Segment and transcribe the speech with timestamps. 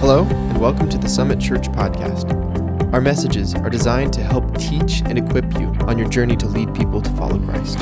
[0.00, 2.32] Hello, and welcome to the Summit Church podcast.
[2.94, 6.74] Our messages are designed to help teach and equip you on your journey to lead
[6.74, 7.78] people to follow Christ.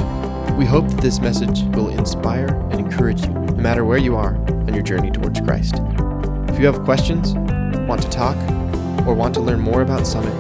[0.54, 4.34] We hope that this message will inspire and encourage you, no matter where you are
[4.34, 5.76] on your journey towards Christ.
[6.48, 7.34] If you have questions,
[7.86, 8.36] want to talk,
[9.06, 10.34] or want to learn more about Summit,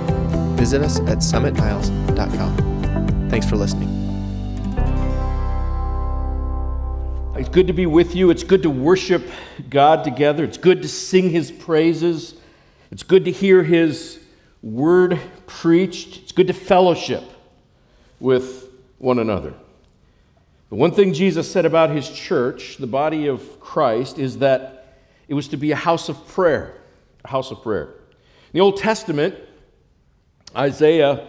[0.58, 3.28] visit us at summitniles.com.
[3.30, 3.77] Thanks for listening.
[7.48, 8.28] It's good to be with you.
[8.28, 9.26] It's good to worship
[9.70, 10.44] God together.
[10.44, 12.34] It's good to sing His praises.
[12.90, 14.20] It's good to hear His
[14.62, 16.18] word preached.
[16.18, 17.24] It's good to fellowship
[18.20, 19.54] with one another.
[20.68, 25.32] The one thing Jesus said about His church, the body of Christ, is that it
[25.32, 26.74] was to be a house of prayer.
[27.24, 27.84] A house of prayer.
[27.84, 29.34] In the Old Testament,
[30.54, 31.26] Isaiah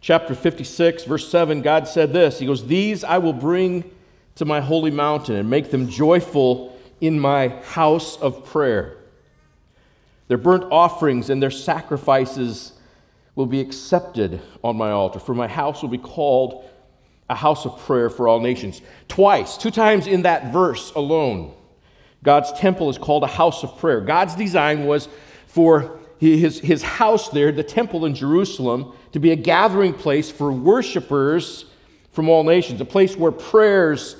[0.00, 3.90] chapter 56, verse 7, God said this He goes, These I will bring
[4.38, 8.96] to my holy mountain and make them joyful in my house of prayer.
[10.28, 12.72] Their burnt offerings and their sacrifices
[13.34, 16.64] will be accepted on my altar, for my house will be called
[17.28, 18.80] a house of prayer for all nations.
[19.08, 21.52] Twice, two times in that verse alone,
[22.22, 24.00] God's temple is called a house of prayer.
[24.00, 25.08] God's design was
[25.46, 30.52] for his, his house there, the temple in Jerusalem, to be a gathering place for
[30.52, 31.64] worshipers
[32.12, 34.16] from all nations, a place where prayers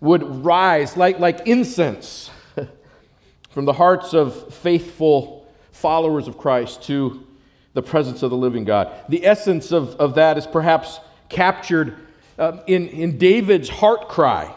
[0.00, 2.30] would rise like, like incense
[3.50, 7.26] from the hearts of faithful followers of Christ to
[7.74, 8.92] the presence of the living God.
[9.08, 11.96] The essence of, of that is perhaps captured
[12.38, 14.54] uh, in, in David's heart cry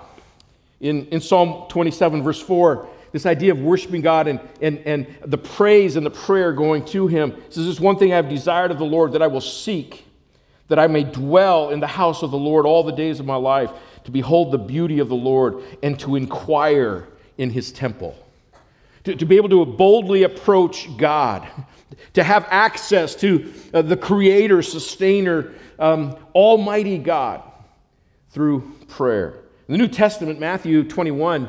[0.80, 2.88] in, in Psalm 27, verse 4.
[3.12, 7.08] This idea of worshiping God and, and, and the praise and the prayer going to
[7.08, 7.36] Him.
[7.50, 10.06] Says, This one thing I have desired of the Lord that I will seek,
[10.68, 13.36] that I may dwell in the house of the Lord all the days of my
[13.36, 13.72] life
[14.03, 18.16] to behold the beauty of the Lord and to inquire in his temple.
[19.06, 21.47] To, to be able to boldly approach God,
[22.14, 27.41] to have access to uh, the Creator, Sustainer, um, Almighty God
[28.29, 29.35] through prayer.
[29.68, 31.47] In the New Testament, Matthew 21,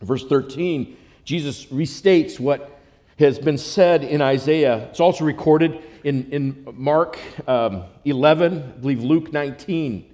[0.00, 2.80] verse 13, Jesus restates what
[3.18, 4.88] has been said in Isaiah.
[4.90, 7.18] It's also recorded in, in Mark
[7.48, 10.13] um, 11, I believe Luke 19.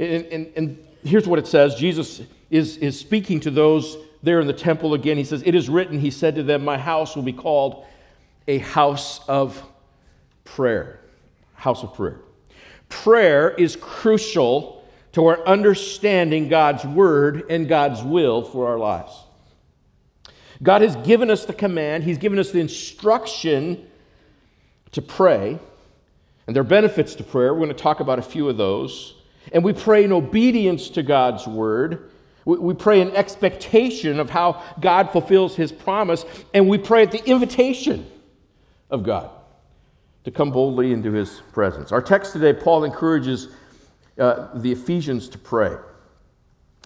[0.00, 4.46] And, and, and here's what it says Jesus is, is speaking to those there in
[4.46, 5.16] the temple again.
[5.16, 7.84] He says, It is written, He said to them, My house will be called
[8.48, 9.62] a house of
[10.44, 11.00] prayer.
[11.54, 12.20] House of prayer.
[12.88, 19.12] Prayer is crucial to our understanding God's word and God's will for our lives.
[20.62, 23.86] God has given us the command, He's given us the instruction
[24.92, 25.58] to pray,
[26.46, 27.52] and there are benefits to prayer.
[27.52, 29.14] We're going to talk about a few of those.
[29.52, 32.10] And we pray in obedience to God's word.
[32.44, 36.24] We pray in expectation of how God fulfills his promise.
[36.54, 38.10] And we pray at the invitation
[38.90, 39.30] of God
[40.24, 41.92] to come boldly into his presence.
[41.92, 43.48] Our text today, Paul encourages
[44.18, 45.76] uh, the Ephesians to pray.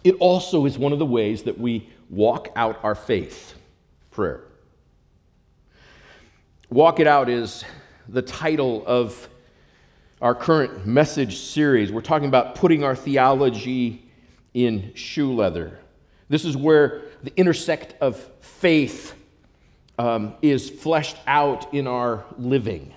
[0.04, 3.54] It also is one of the ways that we walk out our faith
[4.10, 4.44] prayer.
[6.70, 7.64] Walk it out is
[8.08, 9.28] the title of
[10.22, 11.90] our current message series.
[11.90, 14.08] We're talking about putting our theology
[14.54, 15.78] in shoe leather.
[16.28, 19.14] This is where the intersect of faith
[19.98, 22.94] um, is fleshed out in our living.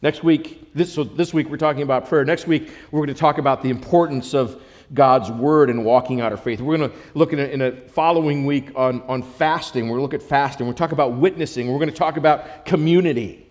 [0.00, 2.24] Next week, this, so this week we're talking about prayer.
[2.24, 4.62] Next week, we're going to talk about the importance of
[4.94, 6.60] God's word and walking out our faith.
[6.60, 9.88] We're going to look in a, in a following week on, on fasting.
[9.88, 10.66] We're going to look at fasting.
[10.66, 11.70] We're going to talk about witnessing.
[11.70, 13.47] We're going to talk about community.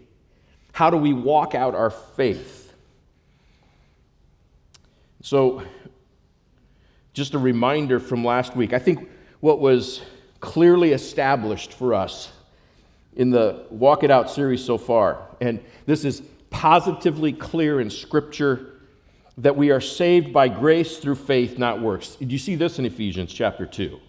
[0.77, 2.71] How do we walk out our faith?
[5.23, 5.63] So,
[7.13, 8.73] just a reminder from last week.
[8.73, 10.03] I think what was
[10.39, 12.31] clearly established for us
[13.15, 16.21] in the Walk It Out series so far, and this is
[16.51, 18.73] positively clear in Scripture
[19.39, 22.09] that we are saved by grace through faith, not works.
[22.17, 23.99] Did you see this in Ephesians chapter 2?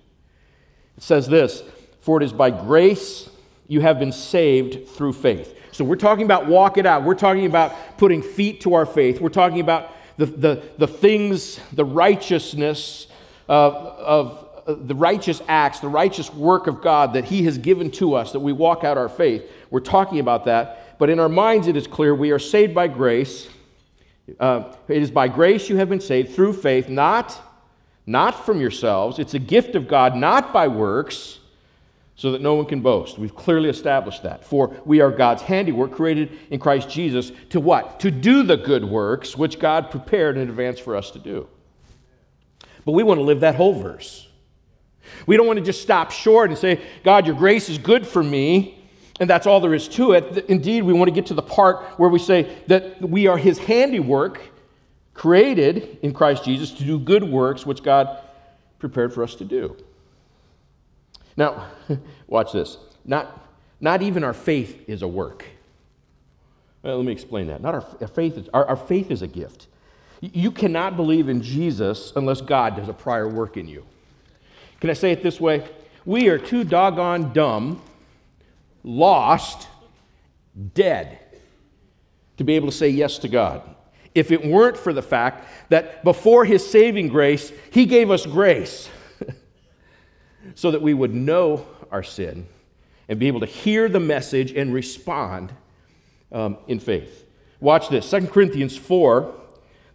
[0.99, 1.63] It says this
[2.01, 3.31] For it is by grace
[3.69, 5.58] you have been saved through faith.
[5.79, 7.05] So we're talking about walk it out.
[7.05, 9.21] We're talking about putting feet to our faith.
[9.21, 13.07] We're talking about the, the, the things, the righteousness
[13.49, 17.93] of, of uh, the righteous acts, the righteous work of God that He has given
[17.93, 19.49] to us, that we walk out our faith.
[19.71, 20.99] We're talking about that.
[20.99, 23.49] But in our minds, it is clear we are saved by grace.
[24.41, 27.41] Uh, it is by grace you have been saved through faith, not,
[28.05, 29.21] not from yourselves.
[29.21, 31.38] It's a gift of God, not by works
[32.19, 33.17] so that no one can boast.
[33.17, 34.45] We've clearly established that.
[34.45, 38.01] For we are God's handiwork, created in Christ Jesus to what?
[38.01, 41.47] To do the good works which God prepared in advance for us to do.
[42.85, 44.27] But we want to live that whole verse.
[45.27, 48.23] We don't want to just stop short and say, God, your grace is good for
[48.23, 48.85] me,
[49.21, 50.47] and that's all there is to it.
[50.49, 53.59] Indeed, we want to get to the part where we say that we are his
[53.59, 54.41] handiwork,
[55.15, 58.25] created in Christ Jesus to do good works which God
[58.81, 59.77] prepared for us to do.
[61.39, 61.69] Now,
[62.27, 62.77] watch this.
[63.05, 63.49] Not,
[63.81, 65.45] not even our faith is a work.
[66.83, 67.63] Well, let me explain that.
[67.63, 69.69] Not our, our faith is, our, our faith is a gift.
[70.21, 73.87] You cannot believe in Jesus unless God does a prior work in you.
[74.81, 75.67] Can I say it this way?
[76.05, 77.83] We are too doggone dumb,
[78.83, 79.69] lost,
[80.75, 81.21] dead
[82.37, 83.63] to be able to say yes to God.
[84.13, 88.89] If it weren't for the fact that before His saving grace, He gave us grace
[90.55, 92.47] so that we would know our sin
[93.09, 95.53] and be able to hear the message and respond
[96.33, 97.25] um, in faith.
[97.61, 99.35] Watch this 2 Corinthians 4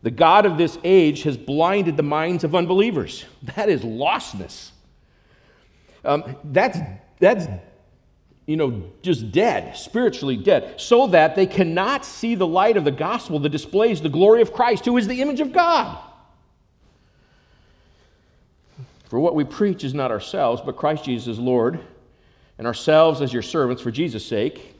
[0.03, 3.25] the God of this age has blinded the minds of unbelievers.
[3.55, 4.71] That is lostness.
[6.05, 6.77] Um, that's,
[7.19, 7.47] that's,
[8.45, 12.91] you know, just dead, spiritually dead, so that they cannot see the light of the
[12.91, 15.97] gospel that displays the glory of Christ, who is the image of God.
[19.13, 21.79] For what we preach is not ourselves, but Christ Jesus Lord,
[22.57, 24.75] and ourselves as your servants for Jesus' sake.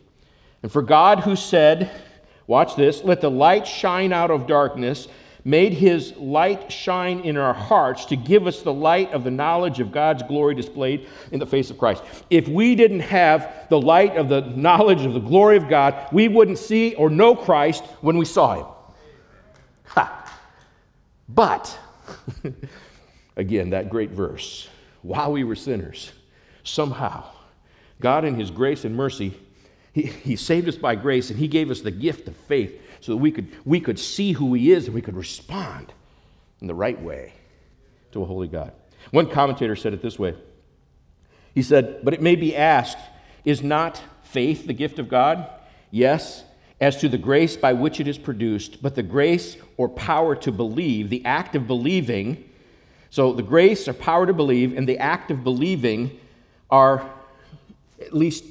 [0.64, 1.92] And for God, who said,
[2.48, 3.04] Watch this.
[3.04, 5.08] Let the light shine out of darkness,
[5.46, 9.80] made his light shine in our hearts to give us the light of the knowledge
[9.80, 12.02] of God's glory displayed in the face of Christ.
[12.32, 16.28] If we didn't have the light of the knowledge of the glory of God, we
[16.28, 18.66] wouldn't see or know Christ when we saw him.
[19.90, 20.40] Ha.
[21.30, 21.78] But,
[23.36, 24.68] again, that great verse
[25.02, 26.12] while we were sinners,
[26.64, 27.26] somehow,
[28.00, 29.34] God in his grace and mercy
[29.94, 33.14] he, he saved us by grace and He gave us the gift of faith so
[33.14, 35.94] that we could, we could see who He is and we could respond
[36.60, 37.34] in the right way
[38.12, 38.74] to a holy God.
[39.12, 40.36] One commentator said it this way
[41.54, 42.98] He said, But it may be asked,
[43.46, 45.48] is not faith the gift of God?
[45.92, 46.44] Yes,
[46.82, 50.52] as to the grace by which it is produced, but the grace or power to
[50.52, 52.50] believe, the act of believing,
[53.14, 56.20] so the grace or power to believe and the act of believing
[56.72, 57.08] are
[58.02, 58.44] at least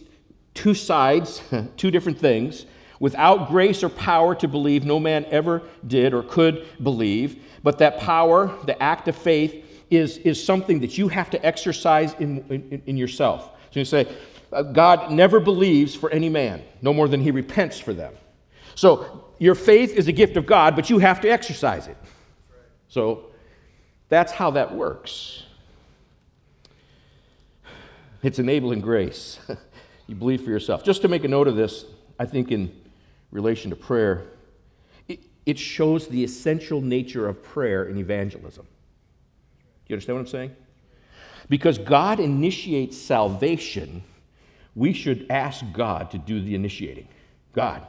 [0.55, 1.43] two sides,
[1.77, 2.67] two different things.
[3.01, 7.43] Without grace or power to believe, no man ever did or could believe.
[7.65, 12.15] But that power, the act of faith, is, is something that you have to exercise
[12.21, 13.51] in, in, in yourself.
[13.73, 14.07] So you say,
[14.53, 18.15] uh, God never believes for any man, no more than he repents for them.
[18.77, 21.97] So your faith is a gift of God, but you have to exercise it.
[22.87, 23.32] So
[24.13, 25.45] that's how that works.
[28.23, 29.41] It's enabling grace.
[30.07, 30.85] you believe for yourself.
[30.85, 31.87] Just to make a note of this,
[32.19, 32.79] I think in
[33.31, 34.25] relation to prayer,
[35.09, 38.67] it, it shows the essential nature of prayer in evangelism.
[38.67, 38.71] Do
[39.89, 40.57] you understand what I'm saying?
[41.49, 44.03] Because God initiates salvation,
[44.75, 47.09] we should ask God to do the initiating.
[47.55, 47.87] God,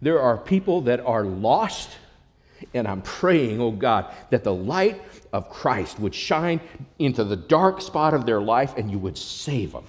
[0.00, 1.90] there are people that are lost,
[2.74, 5.00] and I'm praying, oh God, that the light
[5.32, 6.60] of Christ would shine
[6.98, 9.84] into the dark spot of their life and you would save them.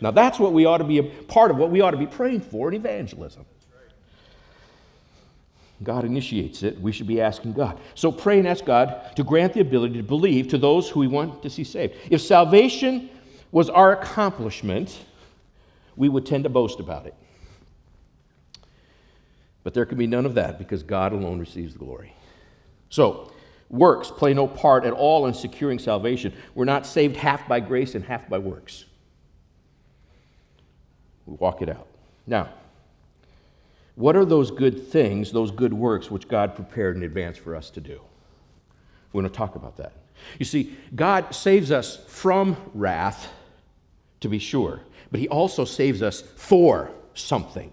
[0.00, 2.06] Now, that's what we ought to be a part of what we ought to be
[2.06, 3.44] praying for in evangelism.
[5.82, 6.80] God initiates it.
[6.80, 7.78] We should be asking God.
[7.94, 11.08] So pray and ask God to grant the ability to believe to those who we
[11.08, 11.94] want to see saved.
[12.10, 13.10] If salvation
[13.50, 14.98] was our accomplishment,
[15.96, 17.14] we would tend to boast about it.
[19.64, 22.14] But there can be none of that because God alone receives the glory.
[22.88, 23.32] So,
[23.68, 26.34] works play no part at all in securing salvation.
[26.54, 28.84] We're not saved half by grace and half by works.
[31.26, 31.86] We walk it out.
[32.26, 32.50] Now,
[33.94, 37.70] what are those good things, those good works which God prepared in advance for us
[37.70, 38.00] to do?
[39.12, 39.92] We're going to talk about that.
[40.38, 43.28] You see, God saves us from wrath,
[44.20, 47.72] to be sure, but He also saves us for something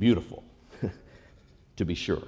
[0.00, 0.42] beautiful,
[1.76, 2.26] to be sure.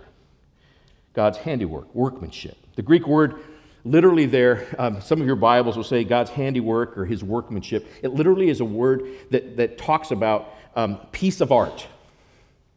[1.15, 2.57] God's handiwork, workmanship.
[2.77, 3.43] The Greek word
[3.85, 7.87] Literally, there, um, some of your Bibles will say God's handiwork or his workmanship.
[8.03, 11.89] It literally is a word that, that talks about um, piece of art,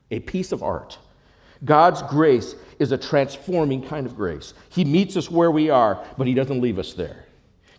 [0.10, 0.98] a piece of art.
[1.64, 4.56] God's grace is a transforming kind of grace.
[4.70, 7.26] He meets us where we are, but he doesn't leave us there.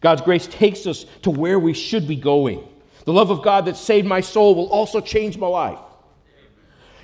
[0.00, 2.66] God's grace takes us to where we should be going.
[3.06, 5.78] The love of God that saved my soul will also change my life.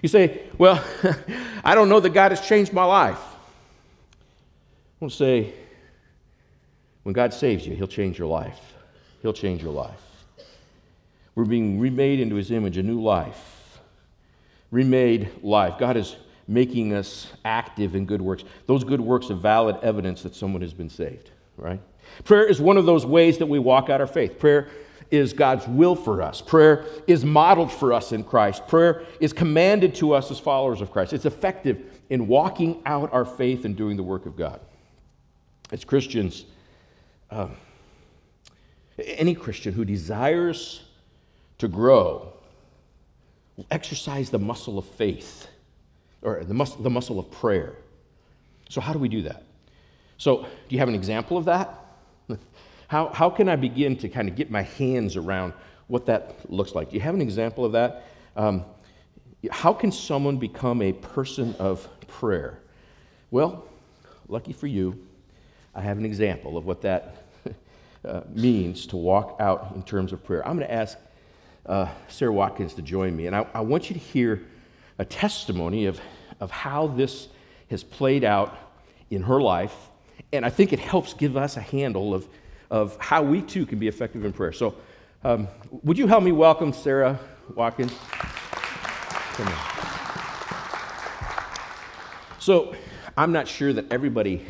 [0.02, 0.84] You say, Well,
[1.64, 3.18] I don't know that God has changed my life.
[3.18, 5.52] I want to say,
[7.04, 8.74] when God saves you, He'll change your life.
[9.22, 10.00] He'll change your life.
[11.34, 13.80] We're being remade into His image, a new life.
[14.70, 15.78] Remade life.
[15.78, 16.16] God is
[16.48, 18.44] making us active in good works.
[18.66, 21.80] Those good works are valid evidence that someone has been saved, right?
[22.24, 24.38] Prayer is one of those ways that we walk out our faith.
[24.38, 24.68] Prayer
[25.12, 26.40] is God's will for us.
[26.40, 28.66] Prayer is modeled for us in Christ.
[28.66, 31.12] Prayer is commanded to us as followers of Christ.
[31.12, 34.58] It's effective in walking out our faith and doing the work of God.
[35.70, 36.46] As Christians,
[37.30, 37.54] um,
[38.98, 40.82] any Christian who desires
[41.58, 42.32] to grow
[43.56, 45.46] will exercise the muscle of faith
[46.22, 47.76] or the, mus- the muscle of prayer.
[48.70, 49.44] So, how do we do that?
[50.16, 51.81] So, do you have an example of that?
[52.92, 55.54] How, how can I begin to kind of get my hands around
[55.86, 56.90] what that looks like?
[56.90, 58.04] Do you have an example of that?
[58.36, 58.66] Um,
[59.50, 62.58] how can someone become a person of prayer?
[63.30, 63.64] Well,
[64.28, 65.06] lucky for you,
[65.74, 67.24] I have an example of what that
[68.04, 70.46] uh, means to walk out in terms of prayer.
[70.46, 70.98] I'm going to ask
[71.64, 74.42] uh, Sarah Watkins to join me, and I, I want you to hear
[74.98, 75.98] a testimony of,
[76.40, 77.28] of how this
[77.70, 78.54] has played out
[79.08, 79.74] in her life,
[80.30, 82.28] and I think it helps give us a handle of
[82.72, 84.50] of how we too can be effective in prayer.
[84.50, 84.74] So,
[85.22, 85.46] um,
[85.84, 87.20] would you help me welcome Sarah
[87.54, 87.92] Watkins?
[89.34, 89.58] Come on.
[92.40, 92.74] So,
[93.16, 94.44] I'm not sure that everybody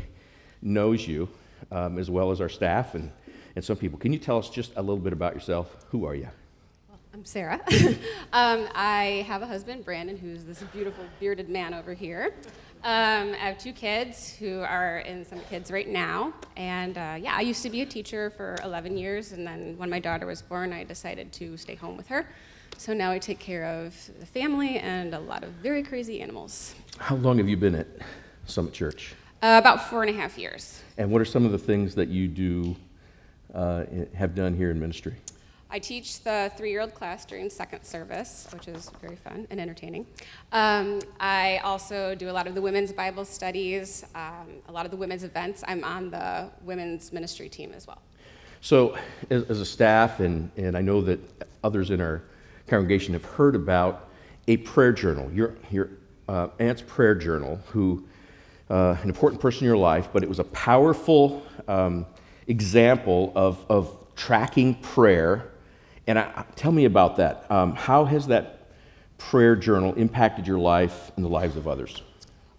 [0.62, 1.28] knows you
[1.72, 3.10] um, as well as our staff and,
[3.56, 3.98] and some people.
[3.98, 5.84] Can you tell us just a little bit about yourself?
[5.90, 6.28] Who are you?
[7.12, 7.60] I'm Sarah.
[8.32, 12.32] um, I have a husband, Brandon, who's this beautiful bearded man over here.
[12.84, 16.32] Um, I have two kids who are in Summit Kids right now.
[16.56, 19.30] And uh, yeah, I used to be a teacher for 11 years.
[19.30, 22.26] And then when my daughter was born, I decided to stay home with her.
[22.78, 26.74] So now I take care of the family and a lot of very crazy animals.
[26.98, 27.86] How long have you been at
[28.46, 29.14] Summit Church?
[29.42, 30.82] Uh, about four and a half years.
[30.98, 32.74] And what are some of the things that you do,
[33.54, 35.14] uh, have done here in ministry?
[35.74, 39.58] I teach the three year old class during second service, which is very fun and
[39.58, 40.06] entertaining.
[40.52, 44.90] Um, I also do a lot of the women's Bible studies, um, a lot of
[44.90, 45.64] the women's events.
[45.66, 48.02] I'm on the women's ministry team as well.
[48.60, 48.98] So,
[49.30, 51.18] as, as, a staff, and, and I know that
[51.64, 52.22] others in our
[52.66, 54.10] congregation have heard about
[54.48, 55.88] a prayer journal, your, your
[56.28, 58.04] uh, aunt's prayer journal, who,
[58.68, 62.04] uh, an important person in your life, but it was a powerful um,
[62.46, 65.51] example of, of tracking prayer
[66.12, 67.50] and I, tell me about that.
[67.50, 68.58] Um, how has that
[69.16, 72.02] prayer journal impacted your life and the lives of others?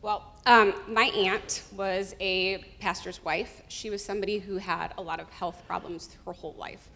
[0.02, 3.62] Well, um, my aunt was a pastor's wife.
[3.68, 6.90] She was somebody who had a lot of health problems her whole life.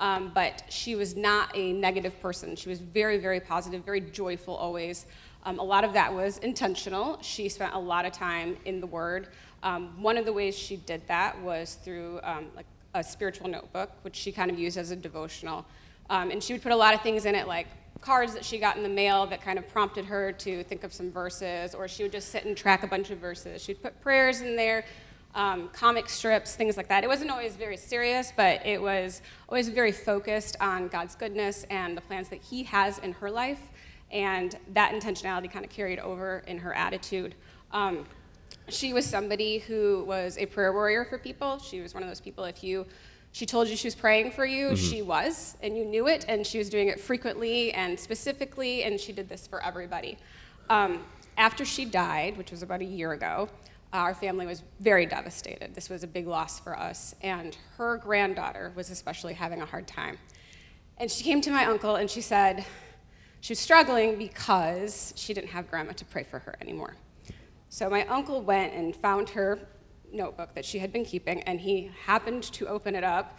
[0.00, 2.56] Um, but she was not a negative person.
[2.56, 5.06] She was very, very positive, very joyful always.
[5.44, 7.18] Um, a lot of that was intentional.
[7.22, 9.28] She spent a lot of time in the Word.
[9.62, 13.90] Um, one of the ways she did that was through um, like a spiritual notebook,
[14.02, 15.64] which she kind of used as a devotional.
[16.12, 17.68] Um, and she would put a lot of things in it, like
[18.02, 20.92] cards that she got in the mail that kind of prompted her to think of
[20.92, 23.62] some verses, or she would just sit and track a bunch of verses.
[23.62, 24.84] She'd put prayers in there,
[25.34, 27.02] um, comic strips, things like that.
[27.02, 31.96] It wasn't always very serious, but it was always very focused on God's goodness and
[31.96, 33.70] the plans that He has in her life.
[34.10, 37.34] And that intentionality kind of carried over in her attitude.
[37.72, 38.04] Um,
[38.68, 41.58] she was somebody who was a prayer warrior for people.
[41.58, 42.84] She was one of those people, if you
[43.32, 44.68] she told you she was praying for you.
[44.68, 44.76] Mm-hmm.
[44.76, 49.00] She was, and you knew it, and she was doing it frequently and specifically, and
[49.00, 50.18] she did this for everybody.
[50.68, 51.04] Um,
[51.38, 53.48] after she died, which was about a year ago,
[53.92, 55.74] our family was very devastated.
[55.74, 59.86] This was a big loss for us, and her granddaughter was especially having a hard
[59.86, 60.18] time.
[60.98, 62.64] And she came to my uncle and she said
[63.40, 66.96] she was struggling because she didn't have grandma to pray for her anymore.
[67.70, 69.58] So my uncle went and found her
[70.12, 73.38] notebook that she had been keeping, and he happened to open it up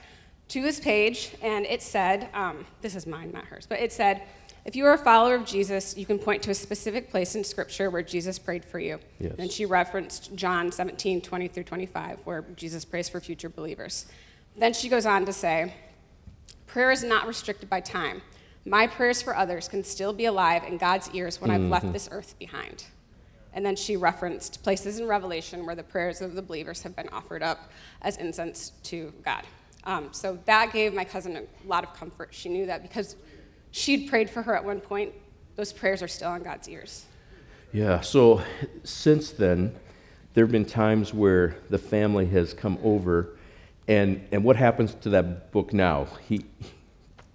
[0.49, 4.21] to this page, and it said, um, This is mine, not hers, but it said,
[4.65, 7.43] if you are a follower of Jesus, you can point to a specific place in
[7.43, 8.99] Scripture where Jesus prayed for you.
[9.19, 9.33] Yes.
[9.37, 14.05] And she referenced John 17, 20 through 25, where Jesus prays for future believers.
[14.55, 15.73] Then she goes on to say,
[16.65, 18.21] Prayer is not restricted by time.
[18.65, 21.65] My prayers for others can still be alive in God's ears when mm-hmm.
[21.65, 21.93] I've left mm-hmm.
[21.93, 22.85] this earth behind.
[23.53, 27.09] And then she referenced places in Revelation where the prayers of the believers have been
[27.09, 29.43] offered up as incense to God.
[29.85, 32.29] Um, so that gave my cousin a lot of comfort.
[32.31, 33.15] She knew that because
[33.71, 35.13] she'd prayed for her at one point,
[35.55, 37.05] those prayers are still on God's ears.
[37.71, 38.41] Yeah, so
[38.83, 39.75] since then,
[40.33, 43.37] there have been times where the family has come over,
[43.87, 46.07] and, and what happens to that book now?
[46.27, 46.45] He,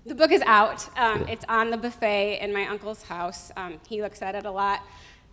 [0.06, 0.88] the book is out.
[0.96, 1.32] Um, yeah.
[1.32, 3.52] It's on the buffet in my uncle's house.
[3.56, 4.82] Um, he looks at it a lot.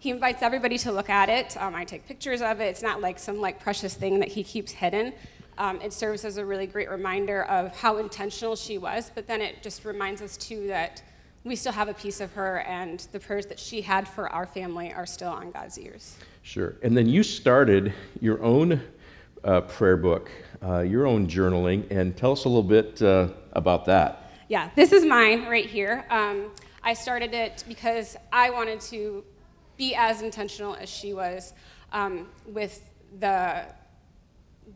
[0.05, 1.59] He invites everybody to look at it.
[1.59, 2.65] Um, I take pictures of it.
[2.65, 5.13] It's not like some like precious thing that he keeps hidden.
[5.57, 9.41] Um, it serves as a really great reminder of how intentional she was, but then
[9.41, 11.01] it just reminds us too that
[11.43, 14.45] we still have a piece of her, and the prayers that she had for our
[14.45, 16.17] family are still on God's ears.
[16.43, 16.75] Sure.
[16.83, 18.83] And then you started your own
[19.43, 20.29] uh, prayer book,
[20.61, 24.31] uh, your own journaling, and tell us a little bit uh, about that.
[24.49, 26.05] Yeah, this is mine right here.
[26.11, 26.51] Um,
[26.83, 29.23] I started it because I wanted to
[29.77, 31.53] be as intentional as she was
[31.91, 32.89] um, with
[33.19, 33.65] the,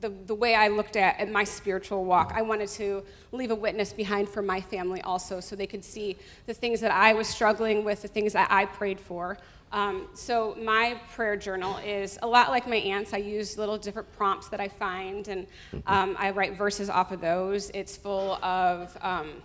[0.02, 2.34] the, the way I looked at, at my spiritual walk.
[2.36, 6.18] I wanted to leave a witness behind for my family also so they could see
[6.46, 9.38] the things that I was struggling with, the things that I prayed for.
[9.72, 13.14] Um, so my prayer journal is a lot like my aunt's.
[13.14, 15.46] I use little different prompts that I find, and
[15.86, 17.70] um, I write verses off of those.
[17.76, 19.44] It's full of um,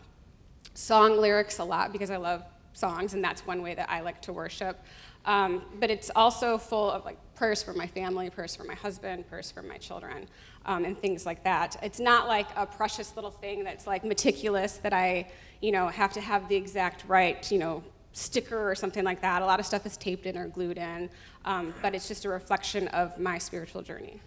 [0.72, 2.42] song lyrics a lot because I love
[2.72, 4.82] songs, and that's one way that I like to worship.
[5.26, 9.28] Um, but it's also full of like prayers for my family, prayers for my husband,
[9.28, 10.26] prayers for my children,
[10.66, 11.76] um, and things like that.
[11.82, 16.12] It's not like a precious little thing that's like meticulous that I, you know, have
[16.14, 19.42] to have the exact right, you know, sticker or something like that.
[19.42, 21.10] A lot of stuff is taped in or glued in,
[21.44, 24.20] um, but it's just a reflection of my spiritual journey.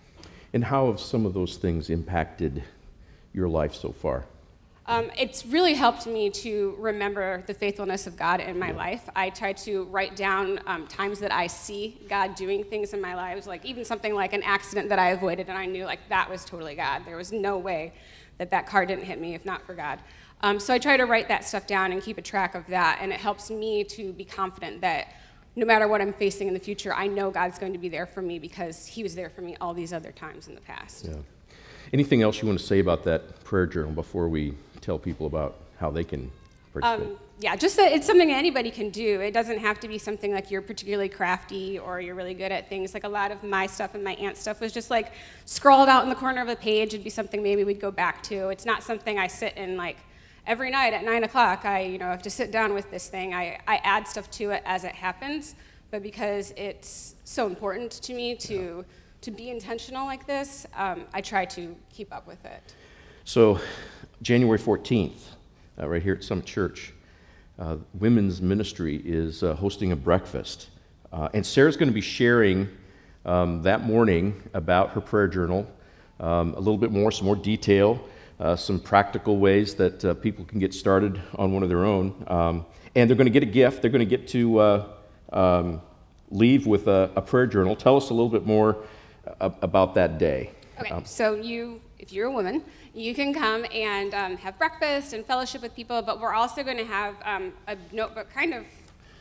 [0.54, 2.64] And how have some of those things impacted
[3.34, 4.26] your life so far?
[4.90, 9.10] Um, it's really helped me to remember the faithfulness of God in my life.
[9.18, 13.14] I try to write down um, times that I see God doing things in my
[13.14, 16.30] lives, like even something like an accident that I avoided, and I knew like that
[16.30, 17.02] was totally God.
[17.06, 17.94] There was no way
[18.38, 20.00] that that car didn't hit me if not for God.
[20.42, 23.00] Um, so I try to write that stuff down and keep a track of that,
[23.02, 25.14] and it helps me to be confident that
[25.58, 28.06] no matter what I'm facing in the future, I know God's going to be there
[28.06, 31.08] for me because He was there for me all these other times in the past.
[31.10, 31.18] Yeah.
[31.92, 34.54] Anything else you want to say about that prayer journal before we
[34.88, 36.32] tell people about how they can
[36.72, 37.08] participate?
[37.10, 39.20] Um, yeah, just that it's something anybody can do.
[39.20, 42.70] It doesn't have to be something like you're particularly crafty or you're really good at
[42.70, 42.94] things.
[42.94, 45.12] Like a lot of my stuff and my aunt's stuff was just like
[45.44, 46.94] scrawled out in the corner of a page.
[46.94, 48.48] It'd be something maybe we'd go back to.
[48.48, 49.98] It's not something I sit and like
[50.48, 53.34] every night at nine o'clock, I you know have to sit down with this thing.
[53.34, 55.56] I, I add stuff to it as it happens,
[55.92, 58.86] but because it's so important to me to
[59.20, 62.74] to be intentional like this, um, I try to keep up with it.
[63.26, 63.60] So,
[64.22, 65.36] January fourteenth,
[65.80, 66.94] uh, right here at Summit Church,
[67.60, 70.70] uh, women's ministry is uh, hosting a breakfast,
[71.12, 72.68] uh, and Sarah's going to be sharing
[73.26, 75.68] um, that morning about her prayer journal,
[76.20, 78.02] um, a little bit more, some more detail
[78.40, 82.24] uh, some practical ways that uh, people can get started on one of their own.
[82.28, 82.66] Um,
[82.96, 83.82] and they're going to get a gift.
[83.82, 84.88] They're going to get to uh,
[85.32, 85.82] um,
[86.30, 87.76] leave with a, a, prayer journal.
[87.76, 88.78] Tell us a little bit more
[89.40, 90.52] about that day.
[90.80, 92.64] Okay, um, so you, if you're a woman,
[92.98, 96.78] you can come and um, have breakfast and fellowship with people, but we're also going
[96.78, 98.66] to have um, a notebook kind of,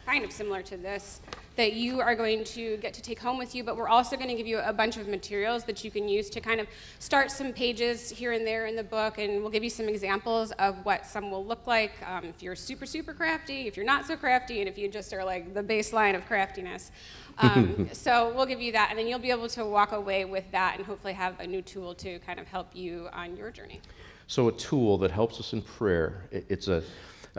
[0.07, 1.21] kind of similar to this
[1.57, 4.29] that you are going to get to take home with you, but we're also going
[4.29, 6.67] to give you a bunch of materials that you can use to kind of
[6.99, 10.53] start some pages here and there in the book, and we'll give you some examples
[10.53, 14.07] of what some will look like um, if you're super, super crafty, if you're not
[14.07, 16.93] so crafty, and if you just are like the baseline of craftiness.
[17.39, 20.51] Um, so we'll give you that, and then you'll be able to walk away with
[20.53, 23.81] that and hopefully have a new tool to kind of help you on your journey.
[24.27, 26.83] So, a tool that helps us in prayer, it's a,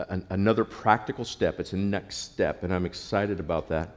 [0.08, 3.96] an, another practical step, it's a next step, and I'm excited about that.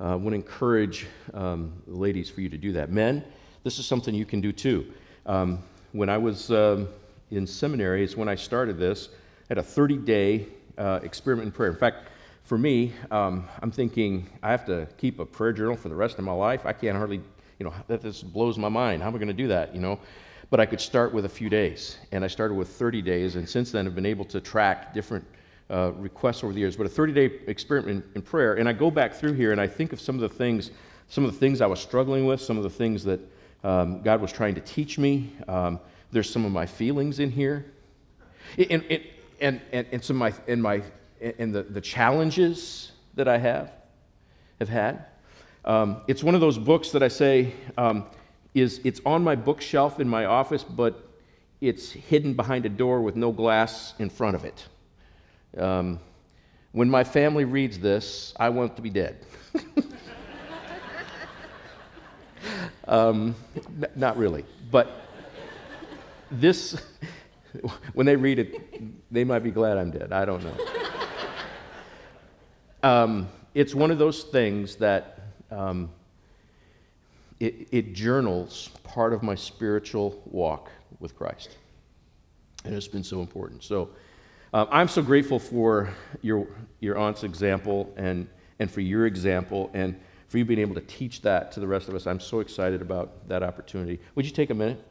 [0.00, 2.92] I want to encourage um, ladies for you to do that.
[2.92, 3.24] Men,
[3.64, 4.86] this is something you can do too.
[5.26, 6.88] Um, when I was um,
[7.32, 9.08] in seminary, is when I started this.
[9.10, 11.70] I had a 30 day uh, experiment in prayer.
[11.70, 12.08] In fact,
[12.48, 16.18] for me, um, I'm thinking I have to keep a prayer journal for the rest
[16.18, 16.64] of my life.
[16.64, 17.20] I can't hardly,
[17.58, 19.02] you know, that this blows my mind.
[19.02, 20.00] How am I going to do that, you know?
[20.48, 21.98] But I could start with a few days.
[22.10, 25.26] And I started with 30 days, and since then, I've been able to track different
[25.68, 28.54] uh, requests over the years, but a 30 day experiment in, in, prayer.
[28.54, 30.70] And I go back through here and I think of some of the things,
[31.08, 33.20] some of the things I was struggling with, some of the things that
[33.62, 35.34] um, God was trying to teach me.
[35.46, 35.78] Um,
[36.12, 37.70] there's some of my feelings in here.
[38.56, 38.82] And,
[39.38, 40.82] and, and, and some of my, and my,
[41.20, 43.72] and the, the challenges that I have,
[44.58, 45.06] have had.
[45.64, 48.06] Um, it's one of those books that I say um,
[48.54, 51.08] is, it's on my bookshelf in my office, but
[51.60, 54.66] it's hidden behind a door with no glass in front of it.
[55.56, 55.98] Um,
[56.72, 59.26] when my family reads this, I want to be dead.
[62.86, 63.34] um,
[63.66, 64.44] n- not really.
[64.70, 64.88] But
[66.30, 66.80] this,
[67.94, 70.12] when they read it, they might be glad I'm dead.
[70.12, 70.77] I don't know.
[72.82, 75.90] Um, it's one of those things that um,
[77.40, 81.56] it, it journals part of my spiritual walk with Christ.
[82.64, 83.64] And it's been so important.
[83.64, 83.90] So,
[84.52, 85.90] uh, I'm so grateful for
[86.22, 86.46] your,
[86.80, 91.22] your aunt's example and, and for your example and for you being able to teach
[91.22, 92.06] that to the rest of us.
[92.06, 93.98] I'm so excited about that opportunity.
[94.14, 94.82] Would you take a minute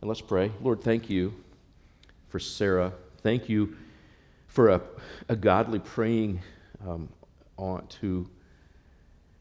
[0.00, 0.50] and let's pray?
[0.62, 1.32] Lord, thank you
[2.28, 2.92] for Sarah.
[3.22, 3.76] Thank you
[4.48, 4.80] for a,
[5.28, 6.40] a godly praying
[6.86, 7.08] um,
[7.58, 8.28] aunt who,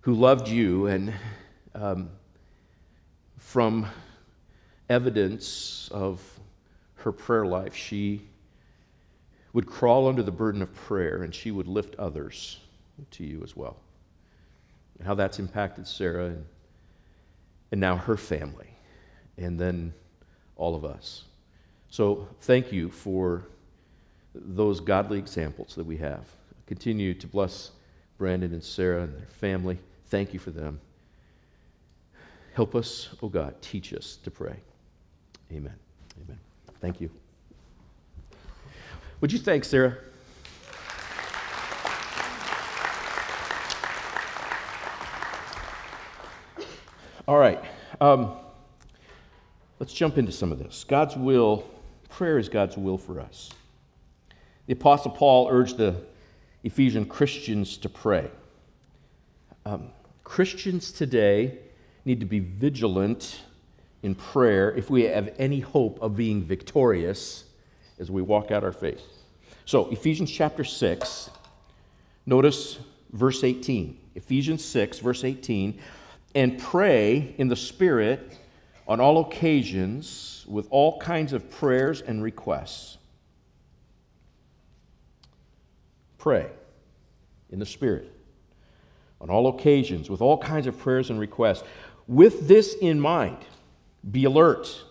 [0.02, 1.14] who loved you and
[1.76, 2.10] um,
[3.38, 3.88] from
[4.90, 6.22] evidence of
[6.96, 7.76] her prayer life.
[7.76, 8.22] She
[9.54, 12.60] would crawl under the burden of prayer and she would lift others
[13.12, 13.78] to you as well.
[15.04, 16.46] How that's impacted Sarah and,
[17.72, 18.70] and now her family,
[19.38, 19.94] and then
[20.56, 21.24] all of us.
[21.90, 23.48] So thank you for
[24.34, 26.26] those godly examples that we have.
[26.66, 27.72] Continue to bless
[28.18, 29.80] Brandon and Sarah and their family.
[30.08, 30.80] Thank you for them.
[32.54, 34.56] Help us, oh God, teach us to pray.
[35.52, 35.76] Amen.
[36.24, 36.40] Amen.
[36.82, 37.10] Thank you.
[39.22, 39.98] Would you thank Sarah?
[47.28, 47.62] All right.
[48.00, 48.34] Um,
[49.80, 50.86] let's jump into some of this.
[50.86, 51.70] God's will,
[52.10, 53.52] prayer is God's will for us.
[54.66, 55.96] The Apostle Paul urged the
[56.68, 58.30] Ephesian Christians to pray.
[59.66, 59.90] Um,
[60.26, 61.60] Christians today
[62.04, 63.40] need to be vigilant
[64.04, 67.46] in prayer if we have any hope of being victorious
[68.00, 69.02] as we walk out our faith.
[69.64, 71.30] So, Ephesians chapter 6,
[72.26, 72.80] notice
[73.14, 73.98] verse 18.
[74.16, 75.80] Ephesians 6, verse 18.
[76.36, 78.38] And pray in the Spirit
[78.90, 82.98] on all occasions with all kinds of prayers and requests.
[86.18, 86.48] Pray
[87.52, 88.12] in the Spirit
[89.20, 91.64] on all occasions with all kinds of prayers and requests.
[92.08, 93.38] With this in mind,
[94.10, 94.84] be alert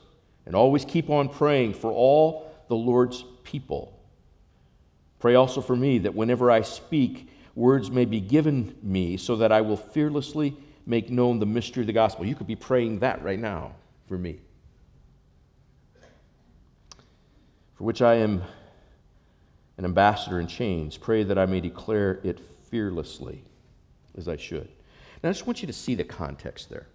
[0.45, 3.99] and always keep on praying for all the Lord's people.
[5.19, 9.53] Pray also for me that whenever I speak, words may be given me so that
[9.53, 12.27] I will fearlessly make known the mystery of the gospel.
[12.27, 13.73] You could be praying that right now
[14.09, 14.41] for me.
[17.75, 18.43] For which I am
[19.79, 20.97] an ambassador in chains.
[20.97, 23.45] Pray that I may declare it fearlessly
[24.17, 24.69] as I should.
[25.23, 26.87] Now, I just want you to see the context there.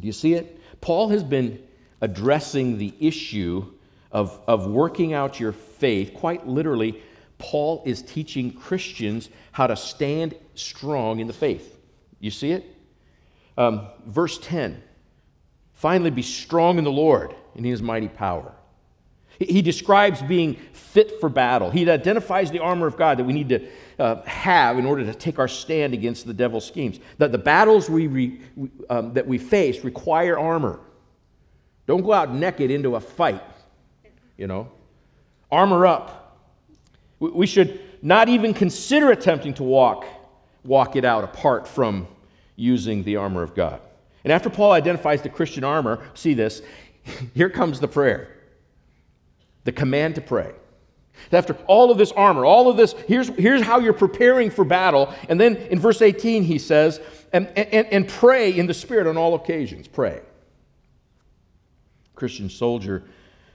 [0.00, 0.60] Do you see it?
[0.80, 1.62] Paul has been
[2.00, 3.66] addressing the issue
[4.10, 6.14] of, of working out your faith.
[6.14, 7.02] Quite literally,
[7.38, 11.78] Paul is teaching Christians how to stand strong in the faith.
[12.20, 12.64] You see it?
[13.58, 14.82] Um, verse 10
[15.74, 18.54] Finally, be strong in the Lord and in his mighty power.
[19.38, 21.70] He describes being fit for battle.
[21.70, 23.68] He identifies the armor of God that we need to
[23.98, 27.00] uh, have in order to take our stand against the devil's schemes.
[27.18, 28.40] That the battles we re,
[28.90, 30.80] um, that we face require armor.
[31.86, 33.42] Don't go out naked into a fight,
[34.36, 34.70] you know.
[35.50, 36.38] Armor up.
[37.18, 40.04] We, we should not even consider attempting to walk,
[40.64, 42.06] walk it out apart from
[42.56, 43.80] using the armor of God.
[44.24, 46.62] And after Paul identifies the Christian armor, see this,
[47.34, 48.28] here comes the prayer
[49.64, 50.52] the command to pray.
[51.30, 55.12] After all of this armor, all of this, here's, here's how you're preparing for battle.
[55.28, 57.00] And then in verse 18, he says,
[57.32, 59.88] and, and, and pray in the Spirit on all occasions.
[59.88, 60.20] Pray.
[62.14, 63.04] Christian soldier